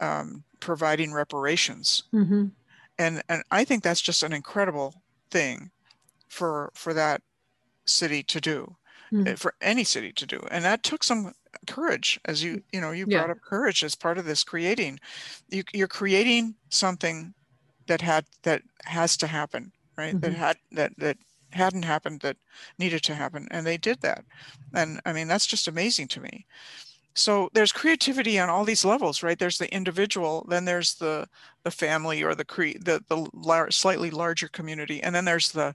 [0.00, 2.54] um, providing reparations Mhm.
[2.98, 5.70] and and i think that's just an incredible thing
[6.28, 7.22] for for that
[7.86, 8.76] city to do
[9.12, 9.26] Mm.
[9.26, 11.32] uh, for any city to do and that took some
[11.68, 13.22] courage as you you know you Yeah.
[13.22, 14.98] brought up courage as part of this creating
[15.50, 17.34] you, you're creating something
[17.86, 20.34] that had that has to happen right that Mhm.
[20.34, 21.18] had that that
[21.52, 22.36] hadn't happened that
[22.78, 24.24] needed to happen and they did that
[24.74, 26.46] and i mean that's just amazing to me
[27.14, 31.26] so there's creativity on all these levels right there's the individual then there's the
[31.64, 35.74] the family or the cre the the lar- slightly larger community and then there's the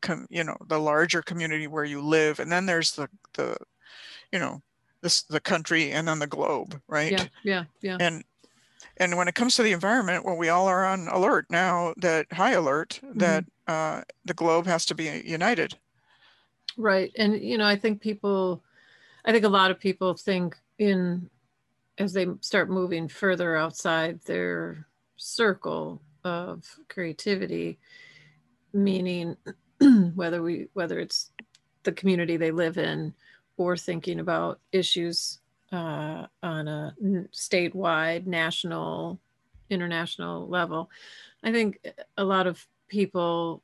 [0.00, 3.56] com, you know the larger community where you live and then there's the the
[4.32, 4.62] you know
[5.02, 7.24] this the country and then the globe right Yeah.
[7.42, 7.64] Yeah.
[7.80, 7.96] Yeah.
[8.00, 8.24] and
[8.98, 12.32] and when it comes to the environment well we all are on alert now that
[12.32, 13.50] high alert that mm-hmm.
[13.68, 15.76] Uh, the globe has to be united
[16.76, 17.10] Right.
[17.16, 18.62] And you know, I think people
[19.24, 21.30] I think a lot of people think in
[21.98, 24.86] as they start moving further outside their
[25.16, 27.78] circle of creativity,
[28.72, 29.36] meaning
[30.14, 31.30] whether we whether it's
[31.84, 33.14] the community they live in
[33.56, 35.38] or thinking about issues
[35.72, 36.94] uh, on a
[37.32, 39.18] statewide, national,
[39.70, 40.90] international level.
[41.42, 41.78] I think
[42.18, 43.62] a lot of people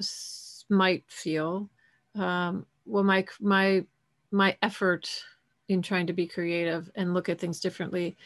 [0.00, 1.70] s- might feel,
[2.14, 3.86] um, well, my my
[4.30, 5.24] my effort
[5.68, 8.16] in trying to be creative and look at things differently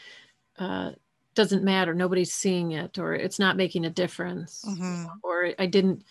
[0.58, 0.92] uh,
[1.34, 1.94] doesn't matter.
[1.94, 5.22] Nobody's seeing it, or it's not making a difference, Mhm.
[5.22, 6.04] or I didn't.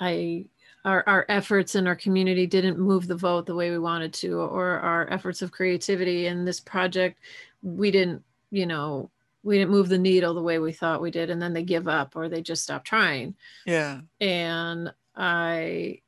[0.00, 0.46] I
[0.84, 4.38] our our efforts in our community didn't move the vote the way we wanted to,
[4.40, 7.20] or our efforts of creativity in this project,
[7.62, 8.24] we didn't.
[8.50, 9.10] You know,
[9.44, 11.86] we didn't move the needle the way we thought we did, and then they give
[11.86, 13.36] up or they just stop trying
[13.66, 14.00] Yeah.
[14.20, 16.00] and I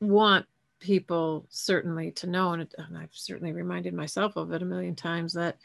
[0.00, 0.46] want
[0.80, 4.94] people certainly to know, and, it- and I've certainly reminded myself of it a million
[4.94, 5.56] times that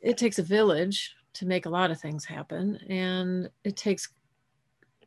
[0.00, 4.08] it takes a village to make a lot of things happen, and it takes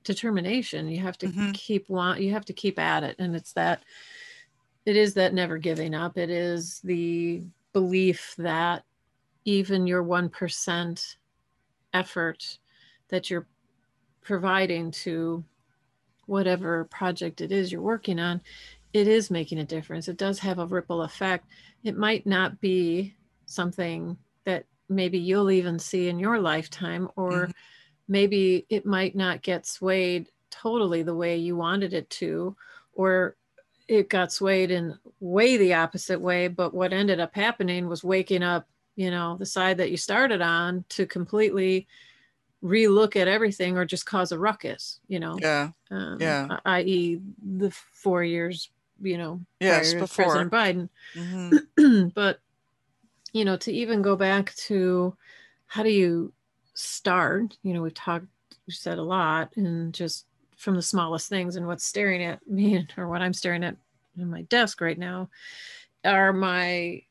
[0.04, 0.88] determination.
[0.90, 1.54] You have to Mhm.
[1.54, 3.84] keep want, you have to keep at it, and it's that.
[4.86, 6.18] It is that never giving up.
[6.18, 8.84] It is the belief that
[9.46, 11.18] even your one percent
[11.94, 12.60] effort
[13.10, 13.48] that you're
[14.22, 15.44] providing to
[16.28, 18.42] whatever project it is you're working on,
[18.94, 20.08] it is making a difference.
[20.08, 21.48] It does have a ripple effect.
[21.84, 23.16] It might not be
[23.46, 27.52] something that maybe you'll even see in your lifetime, or Mhm.
[28.08, 32.56] maybe it might not get swayed totally the way you wanted it to,
[32.94, 33.38] or
[33.88, 36.48] it got swayed in way the opposite way.
[36.48, 38.68] But what ended up happening was waking up,
[39.02, 41.88] you know, the side that you started on to completely
[42.64, 45.72] relook at everything or just cause a ruckus, you know Yeah.
[45.90, 46.58] um, Yeah.
[46.66, 47.20] i.e.,
[47.60, 48.70] the four years,
[49.02, 50.50] you know, Yes, before.
[50.50, 50.90] President Biden.
[51.78, 52.40] hmm but
[53.34, 55.16] you know, to even go back to
[55.68, 56.34] how do you
[56.74, 57.58] start?
[57.64, 58.28] You know, we've talked,
[58.68, 60.26] we've said a lot, and just
[60.58, 63.78] from the smallest things, and what's staring at me, or what I'm staring at
[64.18, 65.30] in my desk right now,
[66.04, 67.04] are my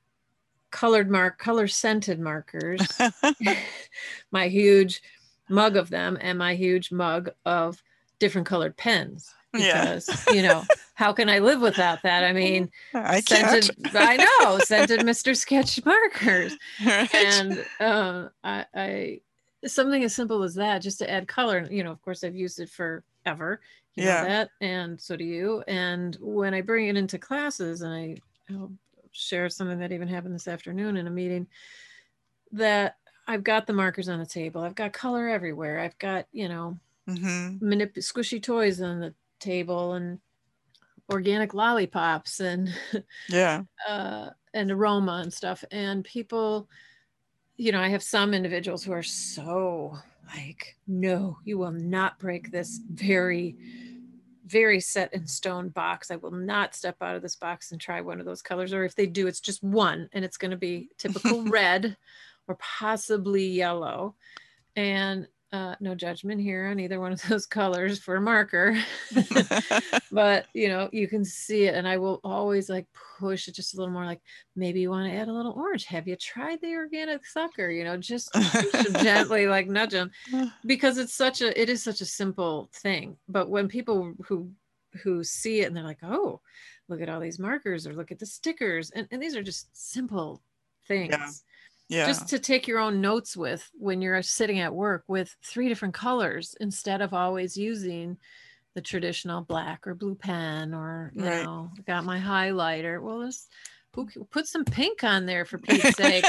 [0.70, 2.80] colored mark, color scented markers
[4.30, 5.02] my huge
[5.48, 7.82] mug of them and my huge mug of
[8.18, 9.96] different colored pens Yeah.
[9.96, 10.64] because you know
[10.94, 13.64] how can i live without that i mean I can't.
[13.64, 17.10] scented i know scented mr sketch markers Right?
[17.14, 19.20] and uh, I, I
[19.66, 22.60] something as simple as that just to add color you know of course i've used
[22.60, 23.60] it forever
[23.96, 24.22] you Yeah.
[24.22, 28.16] know that and so do you and when i bring it into classes and i
[28.50, 28.72] I'll
[29.12, 31.48] share something that even happened this afternoon in a meeting
[32.52, 36.48] that i've got the markers on the table i've got color everywhere i've got you
[36.48, 40.20] know hmm manip- squishy toys on the table and
[41.10, 42.70] organic lollipops and
[43.28, 43.64] Yeah.
[43.88, 45.64] uh, and aroma and stuff.
[45.70, 46.68] And people,
[47.56, 49.98] you know, I have some individuals who are so
[50.34, 53.56] like, no, you will not break this very,
[54.50, 56.10] very set in stone box.
[56.10, 58.72] I will not step out of this box and try one of those colors.
[58.72, 61.96] Or if they do, it's just one and it's going to be typical red
[62.48, 64.16] or possibly yellow.
[64.76, 68.78] And uh, no judgment here on either one of those colors for a marker.
[70.12, 72.86] but you know you can see it and i will always like
[73.18, 74.20] push it just a little more like
[74.56, 75.84] maybe you want to add a little orange.
[75.86, 77.70] Have you tried the organic sucker?
[77.70, 78.32] You know just
[79.02, 80.10] gently like nudge them
[80.66, 83.16] because it's such a it is such a simple thing.
[83.28, 84.50] But when people who
[85.02, 86.40] who see it and they're like oh
[86.88, 89.68] look at all these markers or look at the stickers and, and these are just
[89.72, 90.42] simple
[90.88, 91.12] things.
[91.12, 91.28] Yeah.
[92.06, 95.94] Just to take your own notes with when you're sitting at work with three different
[95.94, 98.16] colors instead of always using
[98.74, 101.44] the traditional black or blue pen or you Right.
[101.44, 103.02] know got my highlighter.
[103.02, 103.48] Well let's
[104.30, 106.24] put some pink on there for Pete's sake.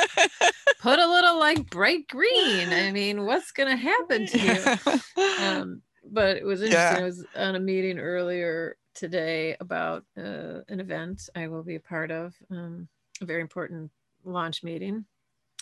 [0.80, 2.74] Put a little like bright green.
[2.74, 5.00] I mean what's gonna happen to you?
[5.40, 5.82] Um,
[6.12, 6.98] but it was interesting.
[6.98, 7.02] Yeah.
[7.04, 11.80] I was on a meeting earlier today about uh, an event I will be a
[11.80, 12.88] part of, um,
[13.22, 13.92] a very important
[14.24, 15.06] launch meeting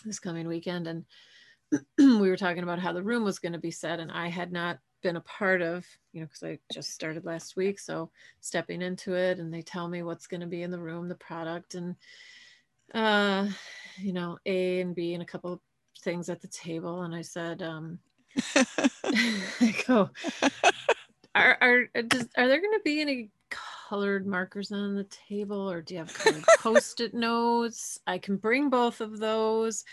[0.04, 0.86] this coming weekend.
[0.86, 1.04] And
[1.98, 4.52] we were talking about how the room was going to be set, and I had
[4.52, 7.78] not been a part of, you know, because I just started last week.
[7.78, 11.08] So stepping into it, and they tell me what's going to be in the room,
[11.08, 11.96] the product, and,
[12.94, 13.48] uh,
[13.98, 15.60] you know, A and B, and a couple of
[16.00, 17.02] things at the table.
[17.02, 17.98] And I said, um,
[18.54, 20.10] I go,
[21.34, 23.30] are are does, are there going to be any
[23.90, 27.98] colored markers on the table, or do you have colored post-it notes?
[28.06, 29.84] I can bring both of those.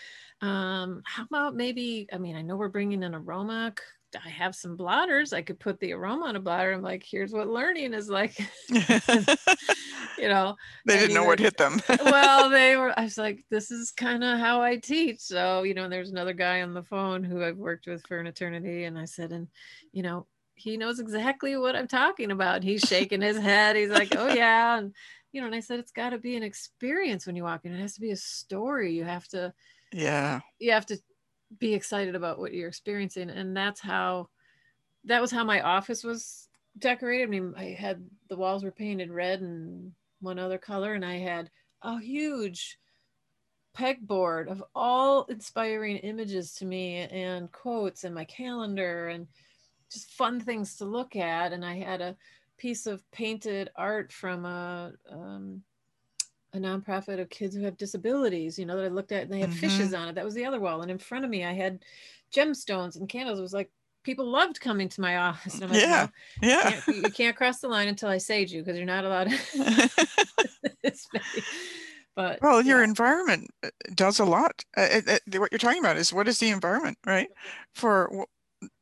[0.42, 2.08] Um, how about maybe?
[2.14, 3.74] I mean, I know we're bringing an aroma.
[4.24, 5.34] I have some blotters.
[5.34, 6.74] I could put the aroma on a blotter.
[6.74, 8.38] I'm like, here's what learning is like.
[8.70, 11.82] you know, they didn't know what hit them.
[12.06, 12.98] well, they were.
[12.98, 15.22] I was like, this is kind of how I teach.
[15.22, 18.28] So, you know, there's another guy on the phone who I've worked with for an
[18.28, 19.48] eternity, and I said, and
[19.92, 20.28] you know,
[20.58, 22.64] he knows exactly what I'm talking about.
[22.64, 23.76] He's shaking his head.
[23.76, 24.94] He's like, oh yeah, and
[25.32, 27.74] you know, and I said, it's got to be an experience when you walk in.
[27.74, 28.94] It has to be a story.
[28.94, 29.54] You have to,
[29.94, 30.40] yeah.
[30.60, 30.98] you have to
[31.60, 34.30] be excited about what you're experiencing, and that's how.
[35.06, 37.24] That was how my office was decorated.
[37.24, 41.20] I mean, I had the walls were painted red and one other color, and I
[41.20, 41.50] had
[41.82, 42.78] a huge
[43.78, 49.28] pegboard of all inspiring images to me and quotes and my calendar and
[49.92, 51.54] just fun things to look at.
[51.54, 52.16] And I had a
[52.58, 55.62] piece of painted art from a um,
[56.54, 59.40] a nonprofit of kids who have disabilities, you know, that I looked at and they
[59.40, 59.60] had mm-hmm.
[59.60, 60.16] fishes on it.
[60.16, 60.82] That was the other wall.
[60.82, 61.84] And in front of me, I had
[62.34, 63.38] gemstones and candles.
[63.40, 63.70] It was like
[64.04, 65.56] people loved coming to my office.
[65.56, 66.08] And I'm like, yeah,
[66.42, 66.70] no, yeah.
[66.70, 69.28] You can't, you can't, cross the line until I sage you because you're not allowed.
[72.16, 72.86] but well, your yeah.
[72.86, 74.64] environment uh, does a lot.
[74.76, 75.02] Uh,
[75.36, 77.30] what you're talking about is what is the environment, right?
[77.76, 78.26] For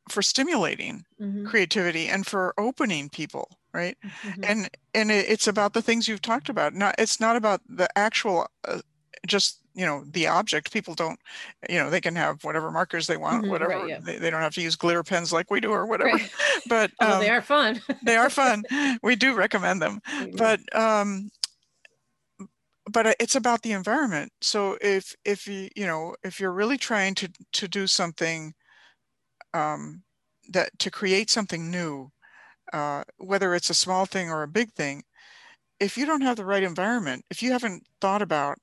[0.08, 1.46] for stimulating mm-hmm.
[1.46, 3.96] creativity and for opening people right?
[4.22, 4.44] Mm-hmm.
[4.44, 6.74] and and it's about the things you've talked about.
[6.74, 8.80] Not it's not about the actual uh,
[9.26, 10.72] just you know the object.
[10.72, 11.20] People don't
[11.68, 13.78] you know they can have whatever markers they want mm-hmm, whatever.
[13.78, 13.98] right, yeah.
[14.00, 16.16] they, they, don't have to use glitter pens like we do or whatever.
[16.16, 16.30] Right.
[16.68, 17.82] but um, they are fun.
[18.02, 18.64] they are fun.
[19.02, 20.00] We do recommend them.
[20.36, 21.30] But um
[22.90, 24.32] but it's about the environment.
[24.40, 28.54] So if if you you know if you're really trying to to do something
[29.56, 30.02] um
[30.48, 32.10] that to create something new
[32.72, 35.02] uh, whether it's a small thing or a big thing
[35.78, 38.58] if you don't have the right environment if you haven't thought about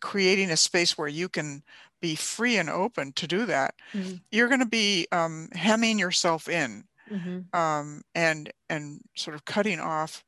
[0.00, 1.62] creating a space where you can
[2.00, 4.14] be free and open to do that, mm-hmm.
[4.30, 7.58] you're going to be um, hemming yourself in mm-hmm.
[7.58, 10.24] um, and and sort of cutting off,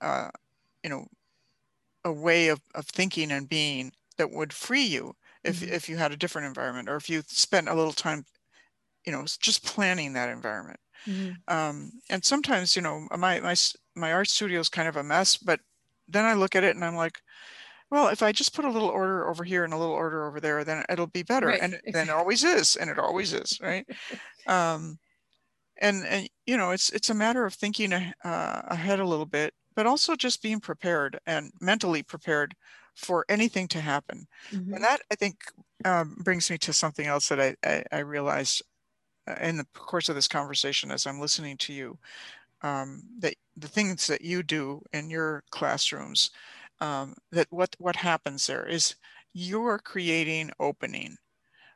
[0.00, 0.28] uh,
[0.82, 1.06] you know,
[2.04, 5.14] a way of, of thinking and being that would free you
[5.44, 5.72] if mm-hmm.
[5.72, 8.24] if you had a different environment or if you spent a little time,
[9.08, 10.78] you know, just planning that environment.
[11.06, 11.32] Mm-hmm.
[11.48, 13.54] Um, and sometimes, you know, my my
[13.96, 15.60] my art studio is kind of a mess, but
[16.06, 17.18] then I look at it and I'm like,
[17.90, 20.40] well, if I just put a little order over here and a little order over
[20.40, 21.46] there, then it'll be better.
[21.46, 21.62] Right.
[21.62, 23.86] And then it always is, and it always is, right?
[24.46, 24.98] um,
[25.80, 29.54] and and you know, it's it's a matter of thinking uh, ahead a little bit,
[29.74, 32.54] but also just being prepared and mentally prepared
[32.94, 34.26] for anything to happen.
[34.52, 34.74] Mm-hmm.
[34.74, 35.36] And that I think
[35.86, 38.62] um, brings me to something else that I I, I realized
[39.40, 41.98] in the course of this conversation as I'm listening to you.
[42.62, 46.30] Um, that the things that you do in your classrooms
[46.80, 48.94] um, that what what happens there is
[49.32, 51.16] you are creating opening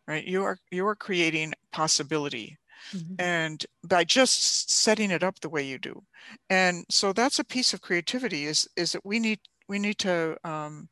[0.07, 2.59] right you are you are creating possibility
[2.95, 3.15] mm-hmm.
[3.19, 6.03] and by just setting it up the way you do
[6.51, 9.39] and so that's a piece of creativity is is that we need
[9.69, 10.89] we need to um,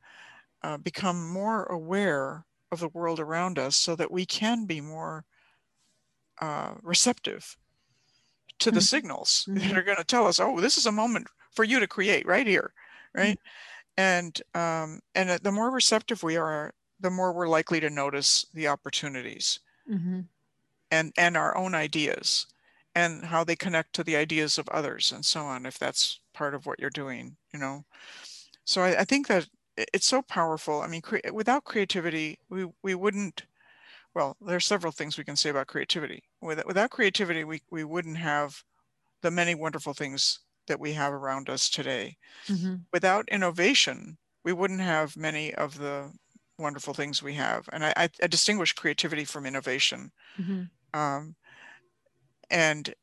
[0.62, 5.24] uh, become more aware of the world around us so that we can be more
[6.40, 7.56] uh, receptive
[8.58, 8.84] to the mm-hmm.
[8.84, 9.58] signals mm-hmm.
[9.58, 12.26] that are going to tell us oh this is a moment for you to create
[12.26, 12.72] right here
[13.14, 13.48] right mm-hmm
[14.00, 18.68] and um, and the more receptive we are the more we're likely to notice the
[18.68, 19.60] opportunities
[19.90, 20.20] mm-hmm.
[20.90, 22.46] and and our own ideas
[22.94, 26.54] and how they connect to the ideas of others and so on if that's part
[26.54, 27.84] of what you're doing you know
[28.64, 32.94] so i, I think that it's so powerful i mean cre- without creativity we we
[32.94, 33.42] wouldn't
[34.14, 38.18] well there's several things we can say about creativity With, without creativity we, we wouldn't
[38.18, 38.62] have
[39.22, 40.40] the many wonderful things
[40.70, 42.16] that we have around us today.
[42.46, 42.76] Mm-hmm.
[42.92, 46.12] Without innovation, we wouldn't have many of the
[46.58, 47.68] wonderful things we have.
[47.72, 50.12] And I, I distinguish creativity from innovation.
[50.40, 50.98] Mm-hmm.
[50.98, 51.34] Um,
[52.50, 52.94] and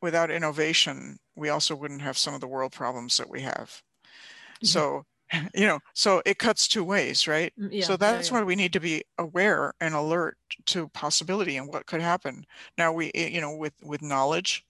[0.00, 3.82] without innovation, we also wouldn't have some of the world problems that we have.
[4.04, 4.66] Mm-hmm.
[4.66, 5.04] So,
[5.54, 7.52] you know, so it cuts two ways, right?
[7.56, 8.40] Yeah, so that's yeah, yeah.
[8.40, 12.44] why we need to be aware and alert to possibility and what could happen.
[12.78, 14.64] Now we, you know, with with knowledge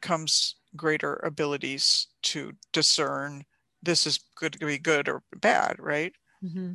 [0.00, 3.44] comes greater abilities to discern
[3.82, 6.12] this is good to be good or bad, right?
[6.44, 6.72] Mm-hmm.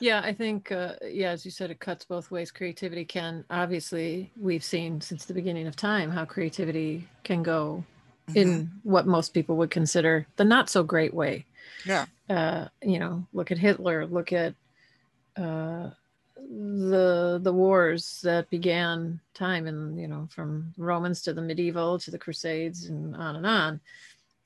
[0.00, 2.50] Yeah, I think, uh, yeah, as you said, it cuts both ways.
[2.50, 7.84] Creativity can, obviously, we've seen since the beginning of time how creativity can go
[8.28, 8.38] mm-hmm.
[8.38, 11.46] in what most people would consider the not so great way.
[11.84, 12.06] Yeah.
[12.28, 14.54] Uh, you know, look at Hitler, look at
[15.36, 15.90] uh,
[16.52, 22.10] the the wars that began time and you know from romans to the medieval to
[22.10, 23.80] the crusades and on and on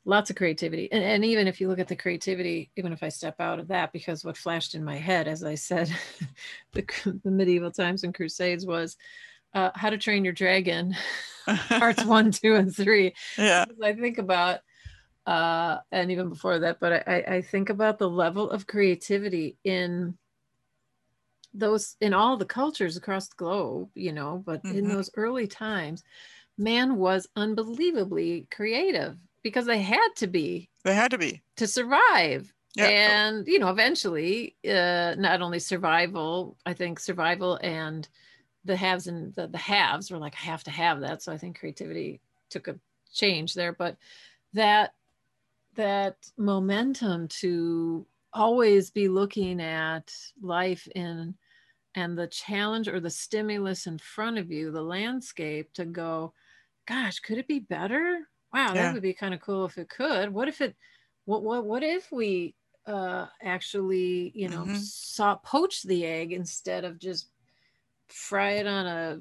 [0.05, 3.09] lots of creativity and, and even if you look at the creativity even if i
[3.09, 5.91] step out of that because what flashed in my head as i said
[6.73, 6.85] the,
[7.25, 8.97] the medieval times and crusades was
[9.57, 10.95] uh, how to train your dragon
[11.69, 14.61] parts one two and three yeah i think about
[15.27, 20.17] uh, and even before that but I, I think about the level of creativity in
[21.59, 24.79] those in all the cultures across the globe, you know, but mm-hmm.
[24.79, 26.05] in those early times,
[26.59, 30.69] man was unbelievably creative because they had to be.
[30.85, 32.53] They had to be to survive.
[32.75, 32.87] Yeah.
[32.89, 38.07] And you know, eventually, uh, not only survival, I think survival and
[38.67, 41.23] the haves and the, the haves were like, I have to have that.
[41.23, 42.77] So I think creativity took a
[43.13, 43.97] change there, but
[44.53, 44.95] that
[45.77, 51.35] that momentum to always be looking at life in
[51.95, 56.35] and the challenge or the stimulus in front of you, the landscape to go,
[56.87, 58.21] gosh, could it be better?
[58.53, 58.75] Wow, yeah.
[58.75, 60.33] that would be kind of cool if it could.
[60.33, 60.77] What if it
[61.25, 62.55] what what what if we
[62.87, 64.77] uh actually, you know, mm-hmm.
[64.77, 67.31] saw poach the egg instead of just
[68.09, 69.21] fry it on a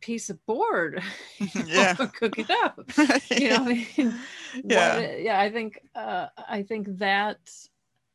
[0.00, 1.02] piece of board
[1.66, 1.94] yeah.
[2.18, 2.80] cook it up.
[3.30, 3.64] You know I
[3.96, 4.14] mean,
[4.64, 5.16] yeah.
[5.16, 7.38] yeah i think uh i think that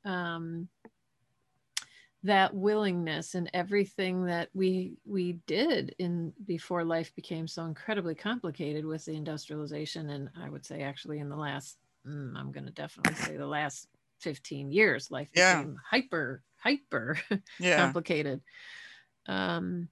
[0.05, 0.67] um
[2.24, 8.86] that willingness and everything that we we did in before life became so incredibly complicated
[8.86, 12.72] with the industrialization and i would say actually in the last mm, i'm going to
[12.72, 13.88] definitely say the last
[14.19, 15.57] 15 years life yeah.
[15.57, 17.17] became hyper hyper
[17.59, 17.78] yeah.
[17.78, 18.41] complicated.
[19.28, 19.89] Um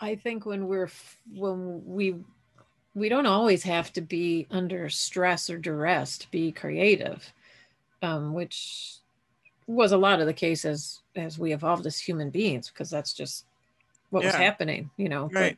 [0.00, 0.90] i think when we're
[1.34, 2.16] when we
[2.94, 7.32] we don't always have to be under stress or duress to be creative
[8.02, 8.96] um, which
[9.66, 13.12] was a lot of the case as as we evolved as human beings because that's
[13.12, 13.46] just
[14.10, 14.28] what yeah.
[14.28, 15.56] was happening you know right.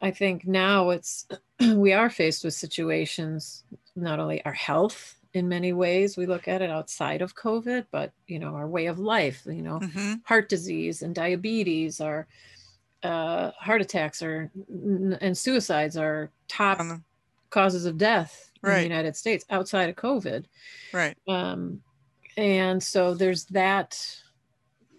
[0.00, 1.26] but i think now it's
[1.74, 3.64] we are faced with situations
[3.96, 8.12] not only our health in many ways we look at it outside of covid but
[8.26, 10.14] you know our way of life you know mm-hmm.
[10.24, 12.26] heart disease and diabetes are
[13.02, 14.50] uh, heart attacks are
[15.20, 17.00] and suicides are top the,
[17.50, 18.74] causes of death right.
[18.74, 20.44] in the united states outside of covid.
[20.92, 21.16] Right.
[21.28, 21.80] Um,
[22.36, 23.98] and so there's that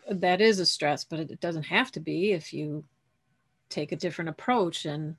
[0.10, 2.84] that is a stress but it doesn't have to be if you
[3.70, 5.16] take a different approach and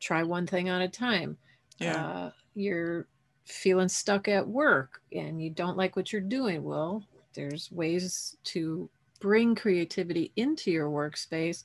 [0.00, 1.36] try one thing at a time.
[1.78, 2.06] Yeah.
[2.06, 3.06] Uh, you're
[3.44, 6.64] feeling stuck at work and you don't like what you're doing.
[6.64, 7.04] Well
[7.34, 8.90] there's ways to
[9.20, 11.64] bring creativity into your workspace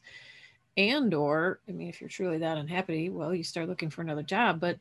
[0.77, 4.23] and or i mean if you're truly that unhappy well you start looking for another
[4.23, 4.77] job but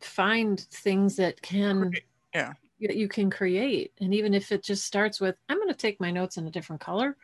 [0.00, 1.92] find things that can
[2.34, 3.92] yeah that you can create.
[4.00, 6.50] And even if it just starts with, I'm going to take my notes in a
[6.50, 7.16] different color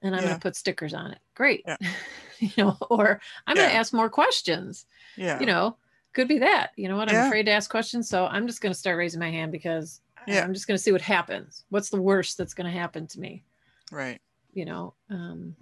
[0.00, 0.28] and I'm yeah.
[0.28, 1.18] going to put stickers on it.
[1.34, 1.62] Great.
[1.66, 1.76] Yeah.
[2.38, 3.62] you know, or I'm yeah.
[3.62, 4.86] going to ask more questions.
[5.16, 5.40] Yeah.
[5.40, 5.76] You know,
[6.12, 6.70] could be that.
[6.76, 7.10] You know what?
[7.10, 8.08] I'm afraid to ask questions.
[8.08, 10.44] So I'm just going to start raising my hand because yeah.
[10.44, 11.64] I'm just going to see what happens.
[11.70, 13.44] What's the worst that's going to happen to me?
[13.90, 14.20] Right.
[14.52, 15.56] You know, um,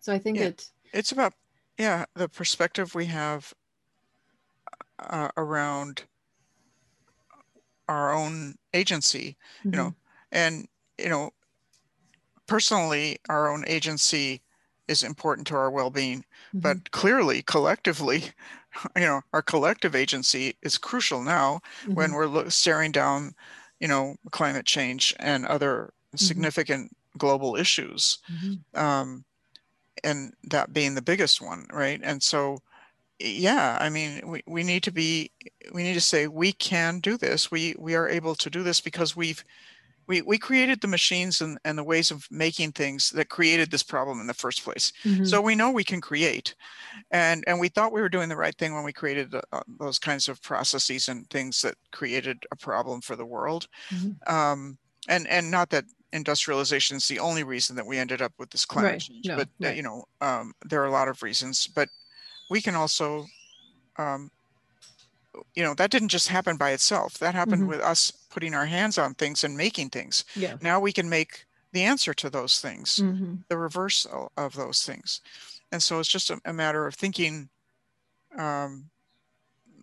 [0.00, 0.66] so I think it.
[0.92, 1.34] It's about,
[1.78, 3.54] yeah, the perspective we have
[4.98, 6.04] uh, around
[7.90, 9.70] our own agency mm-hmm.
[9.70, 10.32] you know mm-hmm.
[10.32, 11.30] and you know
[12.46, 14.40] personally our own agency
[14.88, 16.60] is important to our well-being mm-hmm.
[16.60, 18.24] but clearly collectively
[18.96, 21.94] you know our collective agency is crucial now mm-hmm.
[21.94, 23.34] when we're lo- staring down
[23.80, 26.16] you know climate change and other mm-hmm.
[26.16, 28.80] significant global issues mm-hmm.
[28.80, 29.24] um,
[30.04, 32.00] and that being the biggest one right?
[32.02, 32.58] And so
[33.22, 35.30] yeah i mean we, we need to be
[35.72, 37.50] we need to say we can do this.
[37.50, 39.44] We we are able to do this because we've
[40.06, 43.84] we, we created the machines and, and the ways of making things that created this
[43.84, 44.92] problem in the first place.
[45.04, 45.24] Mm-hmm.
[45.24, 46.56] so we know we can create.
[47.12, 49.98] And and we thought we were doing the right thing when we created uh, those
[49.98, 53.68] kinds of processes and things that created a problem for the world.
[53.90, 54.34] Mm-hmm.
[54.34, 54.78] um,
[55.08, 58.64] and and not that industrialization is the only reason that we ended up with this
[58.64, 59.00] climate right.
[59.00, 59.76] change no, but uh, right.
[59.76, 61.88] you know um, there are a lot of reasons but
[62.50, 63.26] we can also
[63.98, 64.30] um,
[65.54, 67.70] you know that didn't just happen by itself that happened mm-hmm.
[67.70, 71.44] with us putting our hands on things and making things yeah now we can make
[71.72, 73.34] the answer to those things mm-hmm.
[73.48, 74.06] the reverse
[74.36, 75.20] of those things
[75.72, 77.48] and so it's just a, a matter of thinking
[78.36, 78.86] um,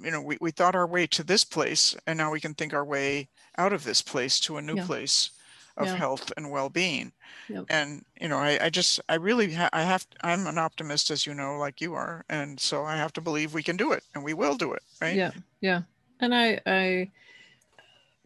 [0.02, 2.74] you know we, we thought our way to this place and now we can think
[2.74, 4.86] our way out of this place to a new yeah.
[4.86, 5.32] place
[5.78, 5.96] of yeah.
[5.96, 7.12] health and well-being
[7.50, 7.66] yep.
[7.70, 11.26] and you know I, I just i really ha- i have i'm an optimist as
[11.26, 14.04] you know like you are and so i have to believe we can do it
[14.16, 15.82] and we will do it right yeah yeah
[16.20, 17.12] and i i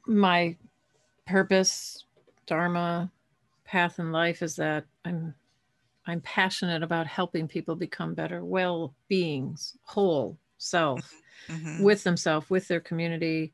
[0.08, 0.56] my
[1.28, 2.06] purpose
[2.48, 3.12] dharma
[3.66, 5.34] path in life is that i'm
[6.08, 11.14] i'm passionate about helping people become better well beings whole self
[11.50, 11.84] mm-hmm.
[11.84, 13.52] with themselves with their community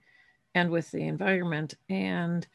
[0.54, 2.48] and with the environment and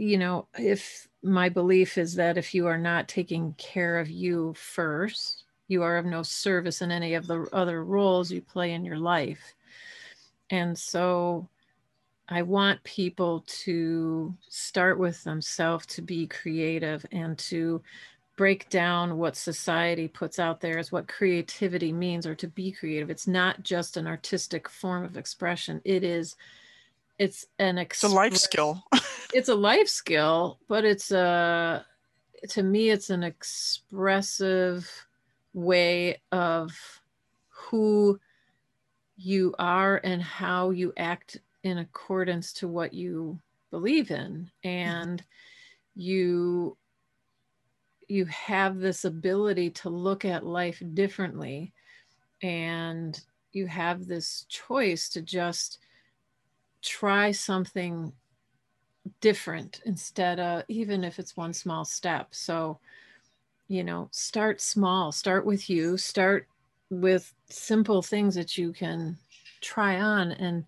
[0.00, 4.54] you know, if my belief is that if you are not taking care of you
[4.54, 8.82] first, you are of no service in any of the other roles you play in
[8.82, 9.54] your life.
[10.48, 11.48] And so
[12.30, 17.82] I want people to start with themselves to be creative and to
[18.38, 23.10] break down what society puts out there as what creativity means or to be creative.
[23.10, 26.36] It's not just an artistic form of expression, it is
[27.20, 28.82] it's an ex- it's a life skill.
[29.34, 31.84] it's a life skill but it's a
[32.48, 34.90] to me it's an expressive
[35.52, 36.72] way of
[37.48, 38.18] who
[39.16, 43.38] you are and how you act in accordance to what you
[43.70, 44.50] believe in.
[44.64, 45.22] And
[45.94, 46.76] you
[48.08, 51.72] you have this ability to look at life differently.
[52.42, 53.20] And
[53.52, 55.78] you have this choice to just
[56.82, 58.12] try something
[59.20, 62.28] different instead of even if it's one small step.
[62.34, 62.78] So
[63.68, 66.48] you know start small start with you start
[66.90, 69.16] with simple things that you can
[69.60, 70.64] try on and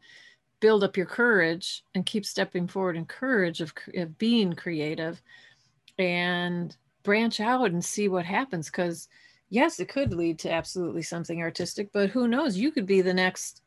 [0.60, 5.20] build up your courage and keep stepping forward in courage of, of being creative
[5.98, 8.66] and branch out and see what happens.
[8.66, 9.08] Because
[9.50, 12.56] yes it could lead to absolutely something artistic but who knows?
[12.56, 13.62] You could be the next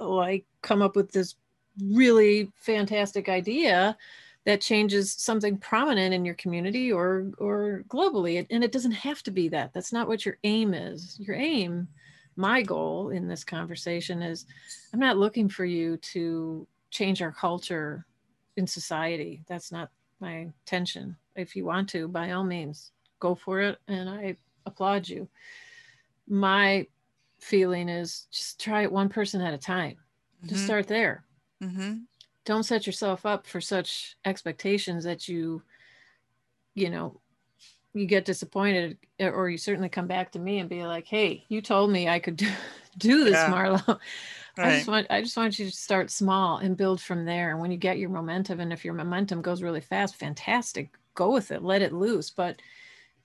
[0.00, 1.36] like come up with this
[1.82, 3.96] really fantastic idea
[4.44, 8.46] that changes something prominent in your community or or globally.
[8.50, 9.72] And it doesn't have to be that.
[9.72, 11.18] That's not what your aim is.
[11.18, 11.88] Your aim
[12.36, 14.46] my goal in this conversation is
[14.92, 18.06] i'm not looking for you to change our culture
[18.56, 19.42] in society.
[19.48, 21.16] That's not my intention.
[21.34, 25.28] If you want to by all means go for it and i applaud you.
[26.28, 26.86] My
[27.38, 29.96] feeling is just try it one person at a time.
[30.38, 30.48] Mm-hmm.
[30.48, 31.24] just start there
[31.64, 31.94] mm-hmm.
[32.44, 35.62] don't set yourself up for such expectations that you
[36.74, 37.20] you know
[37.92, 41.60] you get disappointed or you certainly come back to me and be like hey you
[41.60, 42.48] told me i could do,
[42.98, 43.50] do this yeah.
[43.50, 43.98] marlo
[44.56, 44.66] Right.
[44.72, 47.50] I just want I just want you to start small and build from there.
[47.50, 51.32] And when you get your momentum, and if your momentum goes really fast, fantastic, go
[51.32, 52.30] with it, let it loose.
[52.30, 52.60] But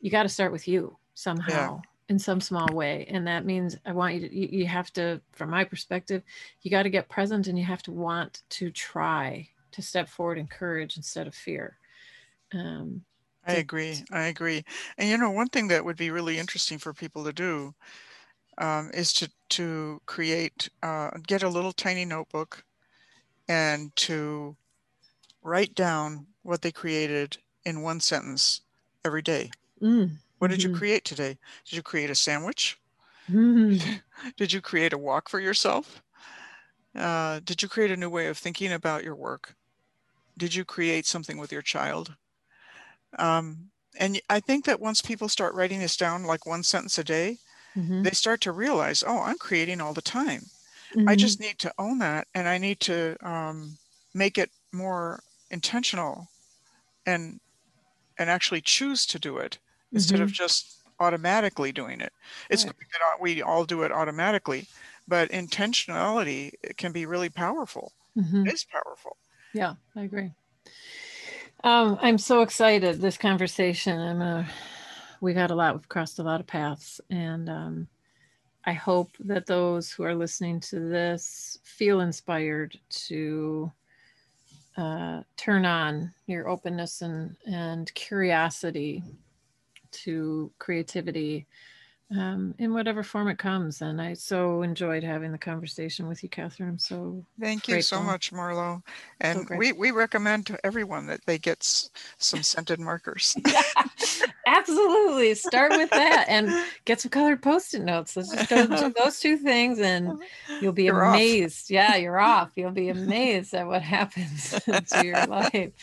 [0.02, 1.89] you got to start with you somehow yeah.
[2.10, 3.05] In some small way.
[3.10, 6.24] And that means I want you to you, you have to, from my perspective,
[6.62, 10.39] you got to get present and you have to want to try to step forward
[10.39, 11.78] in courage instead of fear.
[12.53, 13.03] Um,
[13.45, 14.03] I agree.
[14.12, 14.64] I agree.
[14.97, 17.74] And you know, one thing that would be really interesting for people to do
[18.57, 22.64] um, is to to create uh, get a little tiny notebook
[23.47, 24.55] and to
[25.43, 28.62] write down what they created in one sentence
[29.05, 29.51] every day.
[29.82, 30.18] Mm.
[30.40, 30.72] What did mm-hmm.
[30.72, 31.38] you create today?
[31.66, 32.78] Did you create a sandwich?
[33.30, 34.30] Mm-hmm.
[34.38, 36.02] did you create a walk for yourself?
[36.96, 39.56] Uh, did you create a new way of thinking about your work?
[40.38, 42.16] Did you create something with your child?
[43.18, 47.04] Um, and I think that once people start writing this down, like one sentence a
[47.04, 47.38] day,
[47.76, 48.04] mm-hmm.
[48.04, 50.44] they start to realize, oh, I'm creating all the time.
[50.96, 51.10] Mm-hmm.
[51.10, 53.78] I just need to own that and I need to um,
[54.14, 55.22] make it more
[55.52, 56.28] intentional
[57.06, 57.40] and
[58.18, 59.58] and actually choose to do it
[59.90, 59.98] mm-hmm.
[59.98, 60.44] instead of mm-hmm.
[60.44, 62.12] just automatically doing it.
[62.50, 62.74] It's right.
[62.76, 64.68] that we all do it automatically,
[65.08, 67.94] but intentionality can be really powerful.
[68.18, 68.48] Mm-hmm.
[68.48, 69.18] It is powerful.
[69.54, 70.32] Yeah, I agree.
[71.64, 74.00] Um, I'm so excited this conversation.
[74.00, 74.50] I'm a
[75.22, 77.02] we've had a lot, we've crossed a lot of paths.
[77.10, 77.88] And um,
[78.66, 83.72] I hope that those who are listening to this feel inspired to
[84.78, 89.04] uh, turn on your openness and, and curiosity
[89.92, 91.48] to creativity
[92.12, 93.82] um, in whatever form it comes.
[93.82, 96.70] And I so enjoyed having the conversation with you, Catherine.
[96.70, 98.82] I'm so thank you so much, Marlo.
[99.22, 103.36] And so we, we recommend to everyone that they get some scented markers.
[103.48, 103.62] yeah,
[104.48, 105.36] absolutely.
[105.36, 106.50] Start with that and
[106.86, 108.18] get some colored post-it notes.
[108.18, 110.20] Let's just go do those two things and
[110.62, 111.68] you'll be you're amazed.
[111.68, 111.72] Off.
[111.72, 112.52] Yeah, you're off.
[112.56, 115.74] You'll be amazed at what happens to your life.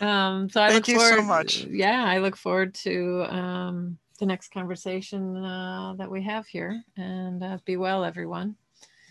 [0.00, 1.64] Um, so I thank look forward, so much.
[1.64, 6.82] Yeah, I look forward to um, the next conversation uh, that we have here.
[6.96, 8.56] And uh, be well, everyone.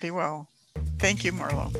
[0.01, 0.49] Be well.
[0.97, 1.75] Thank you, Marlo.